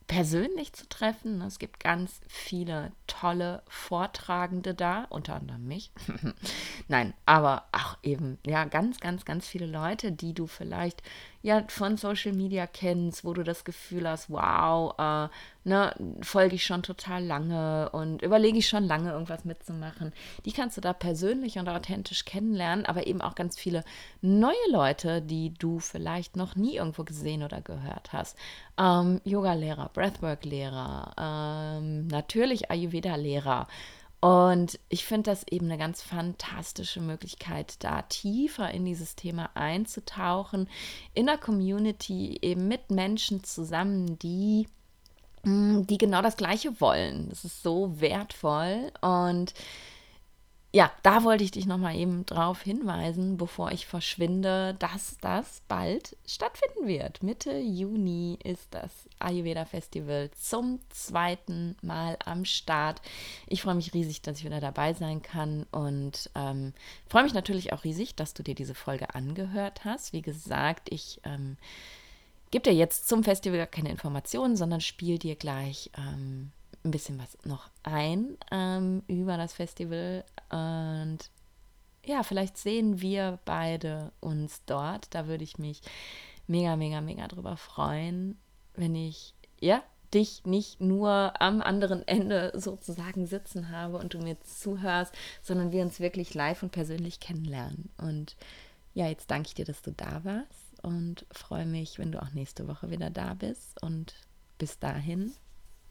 persönlich 0.07 0.73
zu 0.73 0.89
treffen. 0.89 1.41
Es 1.43 1.59
gibt 1.59 1.81
ganz 1.81 2.21
viele 2.29 2.93
tolle 3.07 3.63
Vortragende 3.69 4.75
da, 4.75 5.07
unter 5.09 5.37
anderem 5.37 5.67
mich. 5.67 5.91
Nein, 6.89 7.15
aber 7.27 7.65
auch 7.73 7.97
eben, 8.03 8.39
ja, 8.47 8.65
ganz, 8.65 9.01
ganz, 9.01 9.25
ganz 9.25 9.47
viele 9.47 9.67
Leute, 9.67 10.13
die 10.13 10.35
du 10.35 10.47
vielleicht 10.47 11.03
ja 11.45 11.63
von 11.69 11.99
Social 11.99 12.33
Media 12.33 12.67
kennst, 12.67 13.23
wo 13.23 13.35
du 13.35 13.45
das 13.45 13.65
Gefühl 13.65 14.09
hast, 14.09 14.31
wow, 14.31 14.95
äh, 14.99 15.29
ne, 15.69 15.95
folge 16.23 16.55
ich 16.55 16.65
schon 16.65 16.83
total 16.83 17.23
lange 17.23 17.91
und 17.91 18.23
überlege 18.23 18.57
ich 18.57 18.67
schon 18.67 18.85
lange, 18.85 19.13
irgendwas 19.13 19.45
mitzumachen. 19.45 20.15
Die 20.47 20.53
kannst 20.53 20.79
du 20.79 20.81
da 20.81 20.95
persönlich 20.95 21.59
und 21.59 21.69
authentisch 21.69 22.25
kennenlernen, 22.25 22.87
aber 22.87 23.07
eben 23.07 23.21
auch 23.21 23.35
ganz 23.35 23.59
viele 23.59 23.85
neue 24.23 24.55
Leute, 24.73 25.21
die 25.21 25.53
du 25.53 25.81
vielleicht 25.81 26.35
noch 26.35 26.57
nie 26.57 26.77
irgendwo 26.77 27.05
gesehen 27.05 27.43
oder 27.43 27.61
gehört 27.61 28.15
hast. 28.15 28.39
Ähm, 28.79 29.21
Yoga-Lehrer, 29.25 29.91
Breathwork-Lehrer, 29.93 31.13
ähm, 31.79 32.07
natürlich 32.07 32.71
Ayurveda-Lehrer. 32.71 33.67
Und 34.25 34.79
ich 34.89 35.05
finde 35.05 35.31
das 35.31 35.47
eben 35.51 35.67
eine 35.67 35.77
ganz 35.77 36.01
fantastische 36.01 37.01
Möglichkeit, 37.01 37.83
da 37.85 38.03
tiefer 38.03 38.71
in 38.71 38.87
dieses 38.87 39.17
Thema 39.17 39.51
einzutauchen, 39.55 40.69
in 41.13 41.27
der 41.27 41.37
Community 41.37 42.39
eben 42.41 42.67
mit 42.67 42.91
Menschen 42.91 43.45
zusammen, 43.45 44.19
die 44.19 44.67
Mm, 45.45 45.83
die 45.83 45.99
genau 45.99 46.23
das 46.23 46.37
Gleiche 46.37 46.81
wollen. 46.81 47.29
Das 47.29 47.45
ist 47.45 47.63
so 47.63 48.01
wertvoll 48.01 48.91
und 49.01 49.53
ja, 50.75 50.91
da 51.05 51.23
wollte 51.23 51.45
ich 51.45 51.53
dich 51.53 51.67
nochmal 51.67 51.95
eben 51.95 52.27
drauf 52.27 52.61
hinweisen, 52.63 53.37
bevor 53.37 53.71
ich 53.71 53.87
verschwinde, 53.87 54.75
dass 54.81 55.17
das 55.21 55.63
bald 55.69 56.17
stattfinden 56.27 56.89
wird. 56.89 57.23
Mitte 57.23 57.57
Juni 57.57 58.41
ist 58.43 58.75
das 58.75 58.91
Ayurveda 59.21 59.67
Festival 59.67 60.33
zum 60.33 60.81
zweiten 60.89 61.77
Mal 61.81 62.19
am 62.25 62.45
Start. 62.45 63.01
Ich 63.47 63.63
freue 63.63 63.77
mich 63.77 63.95
riesig, 63.95 64.23
dass 64.23 64.39
ich 64.39 64.45
wieder 64.45 64.59
dabei 64.59 64.95
sein 64.95 65.23
kann 65.23 65.65
und 65.71 66.29
ähm, 66.35 66.73
freue 67.09 67.23
mich 67.23 67.35
natürlich 67.35 67.73
auch 67.73 67.85
riesig, 67.85 68.17
dass 68.17 68.35
du 68.35 68.43
dir 68.43 68.57
diese 68.57 68.75
Folge 68.75 69.15
angehört 69.15 69.85
hast. 69.85 70.13
Wie 70.13 70.23
gesagt, 70.23 70.89
ich 70.91 71.21
ähm, 71.23 71.57
gebe 72.51 72.69
dir 72.69 72.75
jetzt 72.75 73.07
zum 73.07 73.23
Festival 73.23 73.65
keine 73.69 73.91
Informationen, 73.91 74.57
sondern 74.57 74.81
spiele 74.81 75.21
dir 75.21 75.37
gleich 75.37 75.93
ähm, 75.97 76.51
ein 76.85 76.91
bisschen 76.91 77.19
was 77.19 77.37
noch 77.45 77.71
ein 77.83 78.37
ähm, 78.51 79.03
über 79.07 79.37
das 79.37 79.55
Festival. 79.55 80.25
Und 80.51 81.19
ja, 82.05 82.23
vielleicht 82.23 82.59
sehen 82.59 83.01
wir 83.01 83.39
beide 83.45 84.13
uns 84.21 84.63
dort. 84.67 85.15
Da 85.15 85.27
würde 85.27 85.45
ich 85.45 85.59
mich 85.59 85.81
mega, 86.47 86.77
mega, 86.77 87.01
mega 87.01 87.27
drüber 87.27 87.57
freuen, 87.57 88.39
wenn 88.75 88.95
ich, 88.95 89.35
ja, 89.61 89.83
dich 90.13 90.45
nicht 90.45 90.81
nur 90.81 91.41
am 91.41 91.61
anderen 91.61 92.07
Ende 92.07 92.53
sozusagen 92.55 93.27
sitzen 93.27 93.71
habe 93.71 93.99
und 93.99 94.15
du 94.15 94.19
mir 94.19 94.41
zuhörst, 94.43 95.13
sondern 95.43 95.73
wir 95.73 95.83
uns 95.83 95.99
wirklich 95.99 96.35
live 96.35 96.63
und 96.63 96.71
persönlich 96.71 97.19
kennenlernen. 97.19 97.91
Und 97.97 98.37
ja, 98.93 99.09
jetzt 99.09 99.31
danke 99.31 99.49
ich 99.49 99.55
dir, 99.55 99.65
dass 99.65 99.83
du 99.83 99.91
da 99.91 100.23
warst 100.23 100.85
und 100.85 101.27
freue 101.33 101.67
mich, 101.67 101.99
wenn 101.99 102.13
du 102.13 102.23
auch 102.23 102.33
nächste 102.33 102.69
Woche 102.69 102.91
wieder 102.91 103.11
da 103.11 103.35
bist. 103.35 103.83
Und 103.83 104.15
bis 104.59 104.79
dahin, 104.79 105.33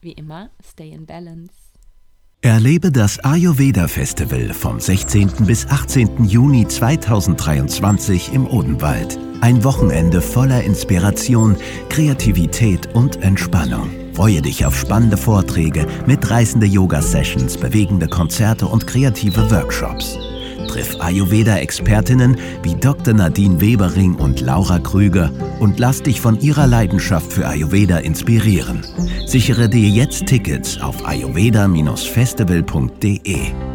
wie 0.03 0.13
immer, 0.13 0.49
stay 0.61 0.91
in 0.91 1.05
balance. 1.05 1.53
Erlebe 2.41 2.91
das 2.91 3.19
Ayurveda 3.23 3.87
Festival 3.87 4.53
vom 4.53 4.77
16. 4.77 5.45
bis 5.45 5.65
18. 5.65 6.25
Juni 6.25 6.67
2023 6.67 8.33
im 8.33 8.47
Odenwald. 8.47 9.17
Ein 9.39 9.63
Wochenende 9.63 10.21
voller 10.21 10.61
Inspiration, 10.61 11.55
Kreativität 11.87 12.93
und 12.93 13.21
Entspannung. 13.21 13.89
Freue 14.13 14.41
dich 14.41 14.65
auf 14.65 14.77
spannende 14.77 15.15
Vorträge, 15.15 15.87
mitreißende 16.05 16.67
Yoga-Sessions, 16.67 17.57
bewegende 17.57 18.07
Konzerte 18.07 18.67
und 18.67 18.87
kreative 18.87 19.49
Workshops. 19.49 20.17
Triff 20.73 20.99
Ayurveda-Expertinnen 20.99 22.35
wie 22.63 22.73
Dr. 22.73 23.13
Nadine 23.13 23.61
Webering 23.61 24.15
und 24.15 24.41
Laura 24.41 24.79
Krüger 24.79 25.31
und 25.59 25.79
lass 25.79 26.01
dich 26.01 26.19
von 26.19 26.39
ihrer 26.39 26.65
Leidenschaft 26.65 27.31
für 27.31 27.47
Ayurveda 27.47 27.99
inspirieren. 27.99 28.83
Sichere 29.27 29.69
dir 29.69 29.87
jetzt 29.87 30.25
Tickets 30.25 30.81
auf 30.81 31.05
ayurveda-festival.de. 31.05 33.72